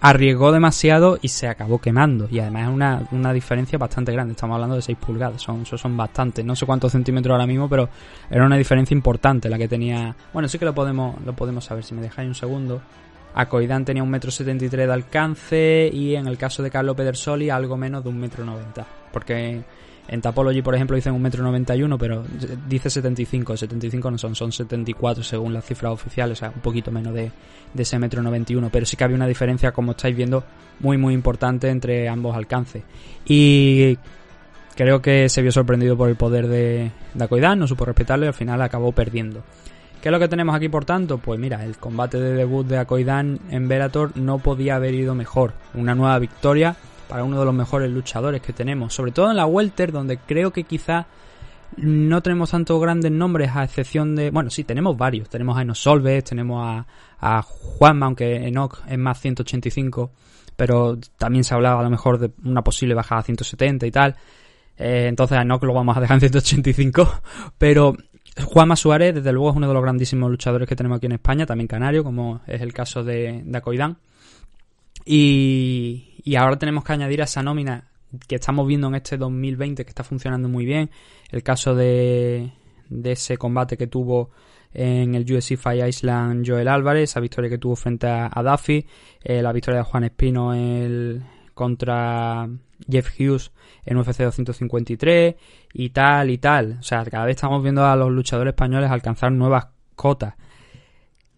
arriesgó 0.00 0.52
demasiado 0.52 1.18
y 1.20 1.28
se 1.28 1.48
acabó 1.48 1.80
quemando. 1.80 2.28
Y 2.30 2.38
además 2.38 2.68
es 2.68 2.74
una, 2.74 3.08
una 3.12 3.32
diferencia 3.32 3.78
bastante 3.78 4.12
grande. 4.12 4.32
Estamos 4.32 4.54
hablando 4.54 4.76
de 4.76 4.82
6 4.82 4.98
pulgadas, 4.98 5.42
son, 5.42 5.64
son 5.66 5.96
bastantes. 5.96 6.44
No 6.44 6.54
sé 6.54 6.66
cuántos 6.66 6.92
centímetros 6.92 7.32
ahora 7.32 7.46
mismo, 7.46 7.68
pero 7.68 7.88
era 8.30 8.44
una 8.44 8.56
diferencia 8.56 8.94
importante 8.94 9.48
la 9.48 9.58
que 9.58 9.68
tenía. 9.68 10.14
Bueno, 10.32 10.48
sí 10.48 10.58
que 10.58 10.64
lo 10.64 10.74
podemos, 10.74 11.16
lo 11.24 11.32
podemos 11.34 11.64
saber 11.64 11.84
si 11.84 11.94
me 11.94 12.02
dejáis 12.02 12.28
un 12.28 12.34
segundo. 12.34 12.80
Acoidan 13.34 13.84
tenía 13.84 14.02
un 14.02 14.10
metro 14.10 14.30
setenta 14.30 14.64
y 14.64 14.68
tres 14.68 14.86
de 14.86 14.92
alcance 14.94 15.90
y 15.92 16.14
en 16.14 16.26
el 16.26 16.38
caso 16.38 16.62
de 16.62 16.70
Carlo 16.70 16.96
Pedersoli 16.96 17.50
algo 17.50 17.76
menos 17.76 18.02
de 18.02 18.08
un 18.08 18.18
metro 18.18 18.44
noventa. 18.44 18.86
Porque 19.12 19.62
en 20.08 20.20
Tapology, 20.20 20.62
por 20.62 20.74
ejemplo, 20.74 20.94
dicen 20.94 21.20
1,91m, 21.20 21.96
pero 21.98 22.24
dice 22.68 22.90
75. 22.90 23.56
75 23.56 24.10
no 24.10 24.18
son, 24.18 24.34
son 24.34 24.52
74 24.52 25.24
según 25.24 25.52
las 25.52 25.64
cifras 25.64 25.92
oficiales, 25.92 26.38
o 26.38 26.40
sea, 26.40 26.50
un 26.54 26.60
poquito 26.60 26.92
menos 26.92 27.12
de, 27.12 27.30
de 27.74 27.82
ese 27.82 27.98
metro 27.98 28.22
91. 28.22 28.70
Pero 28.70 28.86
sí 28.86 28.96
que 28.96 29.04
había 29.04 29.16
una 29.16 29.26
diferencia, 29.26 29.72
como 29.72 29.92
estáis 29.92 30.16
viendo, 30.16 30.44
muy, 30.80 30.96
muy 30.96 31.12
importante 31.12 31.68
entre 31.68 32.08
ambos 32.08 32.36
alcances. 32.36 32.84
Y 33.24 33.98
creo 34.76 35.02
que 35.02 35.28
se 35.28 35.42
vio 35.42 35.50
sorprendido 35.50 35.96
por 35.96 36.08
el 36.08 36.16
poder 36.16 36.46
de, 36.46 36.92
Akoidan, 37.18 37.58
no 37.58 37.66
supo 37.66 37.84
respetarlo 37.84 38.26
y 38.26 38.28
al 38.28 38.34
final 38.34 38.62
acabó 38.62 38.92
perdiendo. 38.92 39.42
¿Qué 40.00 40.10
es 40.10 40.12
lo 40.12 40.20
que 40.20 40.28
tenemos 40.28 40.54
aquí, 40.54 40.68
por 40.68 40.84
tanto? 40.84 41.18
Pues 41.18 41.40
mira, 41.40 41.64
el 41.64 41.78
combate 41.78 42.20
de 42.20 42.34
debut 42.34 42.64
de 42.64 42.78
Akoidan 42.78 43.40
en 43.50 43.66
Velator 43.66 44.16
no 44.16 44.38
podía 44.38 44.76
haber 44.76 44.94
ido 44.94 45.16
mejor. 45.16 45.54
Una 45.74 45.96
nueva 45.96 46.18
victoria 46.20 46.76
para 47.08 47.24
uno 47.24 47.38
de 47.38 47.44
los 47.44 47.54
mejores 47.54 47.90
luchadores 47.90 48.42
que 48.42 48.52
tenemos, 48.52 48.94
sobre 48.94 49.12
todo 49.12 49.30
en 49.30 49.36
la 49.36 49.46
welter 49.46 49.92
donde 49.92 50.18
creo 50.18 50.52
que 50.52 50.64
quizá 50.64 51.06
no 51.76 52.22
tenemos 52.22 52.50
tantos 52.50 52.80
grandes 52.80 53.10
nombres 53.10 53.50
a 53.54 53.64
excepción 53.64 54.14
de... 54.16 54.30
Bueno, 54.30 54.50
sí, 54.50 54.64
tenemos 54.64 54.96
varios. 54.96 55.28
Tenemos 55.28 55.58
a 55.58 55.74
Solves, 55.74 56.24
tenemos 56.24 56.62
a, 56.64 56.86
a 57.20 57.42
Juanma, 57.42 58.06
aunque 58.06 58.46
Enoch 58.46 58.80
es 58.88 58.98
más 58.98 59.20
185, 59.20 60.10
pero 60.56 60.98
también 61.18 61.44
se 61.44 61.54
hablaba 61.54 61.80
a 61.80 61.84
lo 61.84 61.90
mejor 61.90 62.18
de 62.18 62.30
una 62.44 62.62
posible 62.62 62.94
bajada 62.94 63.20
a 63.20 63.24
170 63.24 63.86
y 63.86 63.90
tal. 63.90 64.16
Eh, 64.78 65.06
entonces 65.08 65.36
a 65.36 65.42
Enoch 65.42 65.62
lo 65.64 65.74
vamos 65.74 65.96
a 65.96 66.00
dejar 66.00 66.16
en 66.16 66.20
185, 66.20 67.20
pero 67.58 67.96
Juanma 68.44 68.76
Suárez, 68.76 69.14
desde 69.14 69.32
luego, 69.32 69.50
es 69.50 69.56
uno 69.56 69.68
de 69.68 69.74
los 69.74 69.82
grandísimos 69.82 70.30
luchadores 70.30 70.68
que 70.68 70.76
tenemos 70.76 70.96
aquí 70.96 71.06
en 71.06 71.12
España, 71.12 71.46
también 71.46 71.68
canario, 71.68 72.04
como 72.04 72.40
es 72.46 72.60
el 72.60 72.72
caso 72.72 73.02
de, 73.02 73.42
de 73.44 73.58
Acoidán. 73.58 73.98
Y, 75.06 76.20
y 76.24 76.34
ahora 76.34 76.58
tenemos 76.58 76.84
que 76.84 76.92
añadir 76.92 77.22
a 77.22 77.24
esa 77.24 77.42
nómina 77.42 77.84
que 78.26 78.34
estamos 78.34 78.66
viendo 78.66 78.88
en 78.88 78.96
este 78.96 79.16
2020 79.16 79.84
que 79.84 79.88
está 79.88 80.04
funcionando 80.04 80.48
muy 80.48 80.66
bien. 80.66 80.90
El 81.30 81.42
caso 81.42 81.74
de, 81.74 82.52
de 82.88 83.12
ese 83.12 83.38
combate 83.38 83.76
que 83.76 83.86
tuvo 83.86 84.30
en 84.74 85.14
el 85.14 85.22
UFC 85.22 85.56
Fight 85.56 85.86
Island 85.86 86.44
Joel 86.46 86.68
Álvarez, 86.68 87.10
esa 87.10 87.20
victoria 87.20 87.48
que 87.48 87.58
tuvo 87.58 87.76
frente 87.76 88.06
a, 88.06 88.28
a 88.32 88.42
Duffy, 88.42 88.84
eh, 89.22 89.40
la 89.40 89.52
victoria 89.52 89.78
de 89.78 89.84
Juan 89.84 90.04
Espino 90.04 90.52
el, 90.52 91.22
contra 91.54 92.48
Jeff 92.90 93.08
Hughes 93.18 93.52
en 93.84 93.96
UFC 93.96 94.18
253 94.18 95.34
y 95.72 95.90
tal 95.90 96.30
y 96.30 96.38
tal. 96.38 96.78
O 96.80 96.82
sea, 96.82 97.04
cada 97.04 97.24
vez 97.24 97.36
estamos 97.36 97.62
viendo 97.62 97.86
a 97.86 97.96
los 97.96 98.10
luchadores 98.10 98.52
españoles 98.52 98.90
alcanzar 98.90 99.32
nuevas 99.32 99.68
cotas. 99.94 100.34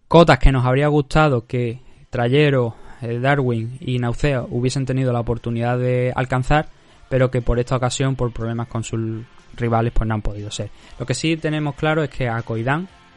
Cotas 0.07 0.39
que 0.39 0.51
nos 0.51 0.65
habría 0.65 0.87
gustado 0.87 1.45
que 1.45 1.81
Trayero, 2.09 2.75
Darwin 3.01 3.77
y 3.79 3.99
Nauceo 3.99 4.47
hubiesen 4.51 4.85
tenido 4.85 5.13
la 5.13 5.19
oportunidad 5.19 5.77
de 5.77 6.11
alcanzar, 6.15 6.67
pero 7.09 7.31
que 7.31 7.41
por 7.41 7.59
esta 7.59 7.75
ocasión, 7.75 8.15
por 8.15 8.31
problemas 8.31 8.67
con 8.67 8.83
sus 8.83 9.23
rivales, 9.55 9.93
pues 9.93 10.07
no 10.07 10.15
han 10.15 10.21
podido 10.21 10.51
ser. 10.51 10.69
Lo 10.99 11.05
que 11.05 11.13
sí 11.13 11.37
tenemos 11.37 11.75
claro 11.75 12.03
es 12.03 12.09
que 12.09 12.27
a 12.27 12.43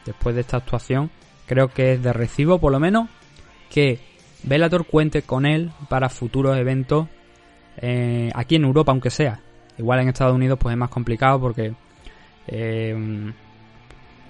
después 0.05 0.35
de 0.35 0.41
esta 0.41 0.57
actuación, 0.57 1.09
creo 1.45 1.69
que 1.69 1.93
es 1.93 2.03
de 2.03 2.13
recibo, 2.13 2.59
por 2.59 2.71
lo 2.71 2.79
menos, 2.79 3.09
que 3.69 3.99
Bellator 4.43 4.85
cuente 4.85 5.21
con 5.21 5.45
él 5.45 5.71
para 5.89 6.09
futuros 6.09 6.57
eventos 6.57 7.07
eh, 7.77 8.31
aquí 8.35 8.55
en 8.55 8.65
Europa, 8.65 8.91
aunque 8.91 9.09
sea. 9.09 9.39
Igual 9.77 10.01
en 10.01 10.09
Estados 10.09 10.35
Unidos, 10.35 10.59
pues 10.61 10.73
es 10.73 10.77
más 10.77 10.89
complicado 10.89 11.39
porque. 11.39 11.73
Eh, 12.47 13.33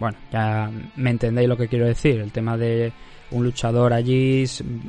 bueno, 0.03 0.17
ya 0.33 0.69
me 0.97 1.11
entendéis 1.11 1.47
lo 1.47 1.55
que 1.55 1.69
quiero 1.69 1.85
decir. 1.85 2.19
El 2.19 2.33
tema 2.33 2.57
de 2.57 2.91
un 3.31 3.45
luchador 3.45 3.93
allí 3.93 4.43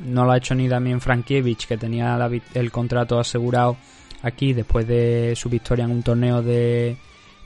no 0.06 0.24
lo 0.24 0.32
ha 0.32 0.38
hecho 0.38 0.56
ni 0.56 0.68
también 0.68 1.00
Frankiewicz, 1.00 1.66
que 1.66 1.76
tenía 1.76 2.16
la, 2.16 2.28
el 2.54 2.72
contrato 2.72 3.20
asegurado 3.20 3.76
aquí 4.22 4.52
después 4.52 4.88
de 4.88 5.34
su 5.36 5.48
victoria 5.48 5.84
en 5.84 5.92
un 5.92 6.02
torneo 6.02 6.42
de 6.42 6.96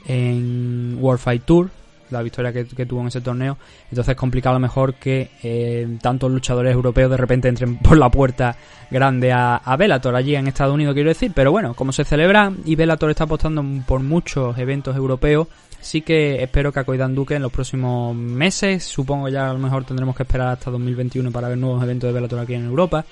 en 0.07 0.97
World 0.99 1.19
Fight 1.19 1.43
Tour, 1.43 1.69
la 2.09 2.23
victoria 2.23 2.51
que, 2.51 2.65
que 2.65 2.87
tuvo 2.87 3.01
en 3.01 3.07
ese 3.09 3.21
torneo. 3.21 3.55
Entonces 3.91 4.13
es 4.13 4.17
complicado 4.17 4.55
a 4.55 4.59
lo 4.59 4.63
mejor 4.63 4.95
que 4.95 5.29
eh, 5.43 5.97
tantos 6.01 6.31
luchadores 6.31 6.73
europeos 6.73 7.11
de 7.11 7.17
repente 7.17 7.49
entren 7.49 7.77
por 7.83 7.99
la 7.99 8.09
puerta 8.09 8.55
grande 8.89 9.31
a, 9.31 9.57
a 9.57 9.77
Bellator 9.77 10.15
allí 10.15 10.35
en 10.35 10.47
Estados 10.47 10.73
Unidos, 10.73 10.95
quiero 10.95 11.09
decir. 11.09 11.33
Pero 11.35 11.51
bueno, 11.51 11.75
como 11.75 11.91
se 11.91 12.03
celebra 12.03 12.51
y 12.65 12.73
Bellator 12.73 13.11
está 13.11 13.25
apostando 13.25 13.63
por 13.85 14.01
muchos 14.01 14.57
eventos 14.57 14.95
europeos, 14.95 15.47
sí 15.81 16.01
que 16.01 16.43
espero 16.43 16.71
que 16.71 16.79
Acoidan 16.79 17.15
Duque 17.15 17.35
en 17.35 17.41
los 17.41 17.51
próximos 17.51 18.15
meses, 18.15 18.83
supongo 18.83 19.29
ya 19.29 19.49
a 19.49 19.53
lo 19.53 19.59
mejor 19.59 19.85
tendremos 19.85 20.15
que 20.15 20.23
esperar 20.23 20.49
hasta 20.49 20.71
2021 20.71 21.31
para 21.31 21.49
ver 21.49 21.57
nuevos 21.57 21.83
eventos 21.83 22.07
de 22.07 22.13
Bellator 22.13 22.39
aquí 22.39 22.53
en 22.53 22.65
Europa. 22.65 23.05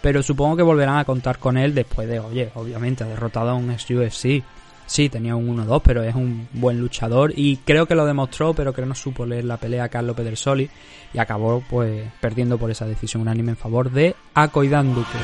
Pero 0.00 0.22
supongo 0.22 0.56
que 0.56 0.62
volverán 0.62 0.98
a 0.98 1.04
contar 1.04 1.38
con 1.38 1.56
él 1.56 1.74
después 1.74 2.06
de, 2.08 2.20
oye, 2.20 2.50
obviamente 2.54 3.02
ha 3.02 3.08
derrotado 3.08 3.50
a 3.50 3.54
un 3.54 3.70
ex-UFC. 3.70 4.44
Sí, 4.86 5.08
tenía 5.08 5.34
un 5.34 5.56
1-2, 5.56 5.80
pero 5.82 6.04
es 6.04 6.14
un 6.14 6.46
buen 6.52 6.78
luchador 6.78 7.32
y 7.34 7.56
creo 7.56 7.86
que 7.86 7.96
lo 7.96 8.06
demostró, 8.06 8.54
pero 8.54 8.72
que 8.72 8.86
no 8.86 8.94
supo 8.94 9.26
leer 9.26 9.44
la 9.44 9.56
pelea 9.56 9.84
a 9.84 9.88
Carlo 9.88 10.14
Pedersoli 10.14 10.70
y 11.12 11.18
acabó 11.18 11.60
pues 11.68 12.04
perdiendo 12.20 12.56
por 12.56 12.70
esa 12.70 12.86
decisión 12.86 13.22
unánime 13.22 13.50
en 13.52 13.56
favor 13.56 13.90
de 13.90 14.14
Acoidan 14.34 14.94
Duque. 14.94 15.18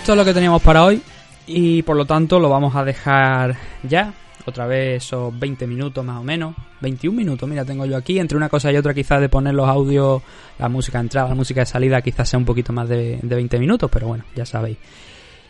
Esto 0.00 0.12
es 0.12 0.18
lo 0.18 0.24
que 0.24 0.32
teníamos 0.32 0.62
para 0.62 0.82
hoy 0.82 1.02
y 1.46 1.82
por 1.82 1.94
lo 1.94 2.06
tanto 2.06 2.40
lo 2.40 2.48
vamos 2.48 2.74
a 2.74 2.82
dejar 2.84 3.54
ya. 3.82 4.14
Otra 4.46 4.66
vez 4.66 5.04
esos 5.04 5.38
20 5.38 5.66
minutos 5.66 6.02
más 6.02 6.18
o 6.18 6.24
menos. 6.24 6.54
21 6.80 7.14
minutos, 7.14 7.46
mira, 7.46 7.66
tengo 7.66 7.84
yo 7.84 7.98
aquí. 7.98 8.18
Entre 8.18 8.34
una 8.34 8.48
cosa 8.48 8.72
y 8.72 8.78
otra 8.78 8.94
quizás 8.94 9.20
de 9.20 9.28
poner 9.28 9.52
los 9.52 9.68
audios, 9.68 10.22
la 10.58 10.70
música 10.70 10.96
de 10.96 11.02
entrada, 11.02 11.28
la 11.28 11.34
música 11.34 11.60
de 11.60 11.66
salida 11.66 12.00
quizás 12.00 12.30
sea 12.30 12.38
un 12.38 12.46
poquito 12.46 12.72
más 12.72 12.88
de, 12.88 13.18
de 13.22 13.34
20 13.34 13.58
minutos, 13.58 13.90
pero 13.92 14.06
bueno, 14.06 14.24
ya 14.34 14.46
sabéis. 14.46 14.78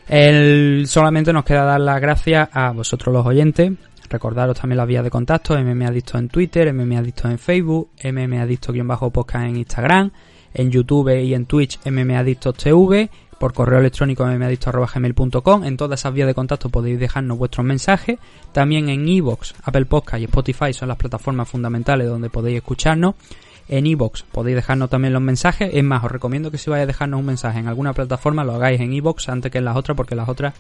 El, 0.09 0.83
solamente 0.89 1.33
nos 1.33 1.45
queda 1.45 1.63
dar 1.63 1.81
las 1.81 2.01
gracias 2.01 2.49
a 2.53 2.73
vosotros 2.73 3.15
los 3.15 3.25
oyentes. 3.25 3.71
Recordaros 4.11 4.59
también 4.59 4.79
las 4.79 4.89
vías 4.89 5.05
de 5.05 5.11
contacto, 5.11 5.57
MMAdicto 5.57 6.19
en 6.19 6.29
Twitter, 6.29 6.75
MMAdicto 6.75 7.31
en 7.31 7.39
Facebook, 7.39 7.91
MMAdicto-podcast 8.03 9.45
en 9.45 9.59
Instagram, 9.59 10.11
en 10.53 10.71
YouTube 10.73 11.23
y 11.23 11.35
en 11.35 11.47
Twitch, 11.47 11.79
MMAdictos 11.87 12.57
TV 12.57 13.09
por 13.41 13.55
correo 13.55 13.79
electrónico 13.79 14.27
mmadicto.gmail.com. 14.27 15.65
En 15.65 15.79
todas 15.79 15.99
esas 15.99 16.13
vías 16.13 16.27
de 16.27 16.35
contacto 16.35 16.69
podéis 16.69 17.01
dejarnos 17.01 17.39
vuestros 17.39 17.65
mensajes. 17.65 18.19
También 18.53 18.91
en 18.91 19.09
iVoox, 19.09 19.55
Apple 19.65 19.87
Podcast 19.87 20.21
y 20.21 20.25
Spotify 20.25 20.75
son 20.75 20.89
las 20.89 20.99
plataformas 20.99 21.49
fundamentales 21.49 22.07
donde 22.07 22.29
podéis 22.29 22.59
escucharnos. 22.59 23.15
En 23.67 23.87
iVoox 23.87 24.25
podéis 24.25 24.57
dejarnos 24.57 24.91
también 24.91 25.15
los 25.15 25.23
mensajes. 25.23 25.71
Es 25.73 25.83
más, 25.83 26.05
os 26.05 26.13
recomiendo 26.13 26.51
que 26.51 26.59
si 26.59 26.69
vais 26.69 26.83
a 26.83 26.87
dejarnos 26.87 27.19
un 27.19 27.25
mensaje 27.25 27.59
en 27.59 27.67
alguna 27.67 27.95
plataforma 27.95 28.45
lo 28.45 28.57
hagáis 28.57 28.79
en 28.79 28.93
iVoox 28.93 29.31
antes 29.31 29.51
que 29.51 29.57
en 29.57 29.65
las 29.65 29.77
otras 29.77 29.97
porque 29.97 30.15
las 30.15 30.29
otras 30.29 30.53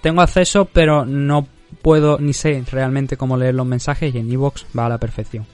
tengo 0.00 0.22
acceso 0.22 0.64
pero 0.64 1.04
no 1.04 1.46
puedo 1.82 2.18
ni 2.18 2.32
sé 2.32 2.64
realmente 2.72 3.18
cómo 3.18 3.36
leer 3.36 3.54
los 3.54 3.66
mensajes 3.66 4.14
y 4.14 4.18
en 4.18 4.32
iVoox 4.32 4.64
va 4.76 4.86
a 4.86 4.88
la 4.88 4.96
perfección. 4.96 5.44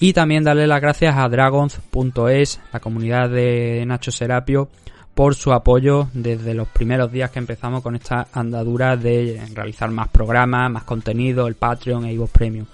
Y 0.00 0.12
también 0.14 0.42
darle 0.42 0.66
las 0.66 0.80
gracias 0.80 1.16
a 1.16 1.28
dragons.es, 1.28 2.60
la 2.72 2.80
comunidad 2.80 3.30
de 3.30 3.84
Nacho 3.86 4.10
Serapio, 4.10 4.68
por 5.16 5.34
su 5.34 5.50
apoyo 5.54 6.10
desde 6.12 6.52
los 6.52 6.68
primeros 6.68 7.10
días 7.10 7.30
que 7.30 7.38
empezamos 7.38 7.82
con 7.82 7.96
esta 7.96 8.28
andadura 8.34 8.98
de 8.98 9.42
realizar 9.54 9.90
más 9.90 10.08
programas, 10.08 10.70
más 10.70 10.84
contenido, 10.84 11.46
el 11.46 11.54
Patreon 11.54 12.04
e 12.04 12.12
iVoox 12.12 12.30
Premium. 12.30 12.66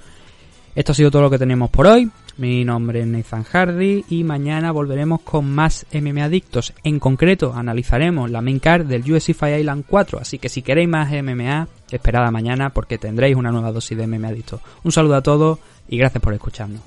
Esto 0.74 0.90
ha 0.90 0.94
sido 0.96 1.12
todo 1.12 1.22
lo 1.22 1.30
que 1.30 1.38
tenemos 1.38 1.70
por 1.70 1.86
hoy. 1.86 2.10
Mi 2.38 2.64
nombre 2.64 3.02
es 3.02 3.06
Nathan 3.06 3.44
Hardy 3.44 4.06
y 4.08 4.24
mañana 4.24 4.72
volveremos 4.72 5.20
con 5.20 5.52
más 5.52 5.86
MMA 5.92 6.24
Adictos. 6.24 6.72
En 6.82 6.98
concreto, 6.98 7.52
analizaremos 7.54 8.28
la 8.28 8.42
main 8.42 8.58
card 8.58 8.86
del 8.86 9.02
UFC 9.02 9.34
Fight 9.34 9.60
Island 9.60 9.84
4. 9.86 10.18
Así 10.18 10.40
que 10.40 10.48
si 10.48 10.62
queréis 10.62 10.88
más 10.88 11.12
MMA, 11.12 11.68
esperad 11.92 12.26
a 12.26 12.32
mañana 12.32 12.70
porque 12.70 12.98
tendréis 12.98 13.36
una 13.36 13.52
nueva 13.52 13.70
dosis 13.70 13.96
de 13.96 14.08
MMA 14.08 14.28
Adictos. 14.28 14.60
Un 14.82 14.90
saludo 14.90 15.14
a 15.14 15.22
todos 15.22 15.60
y 15.88 15.96
gracias 15.96 16.20
por 16.20 16.34
escucharnos. 16.34 16.80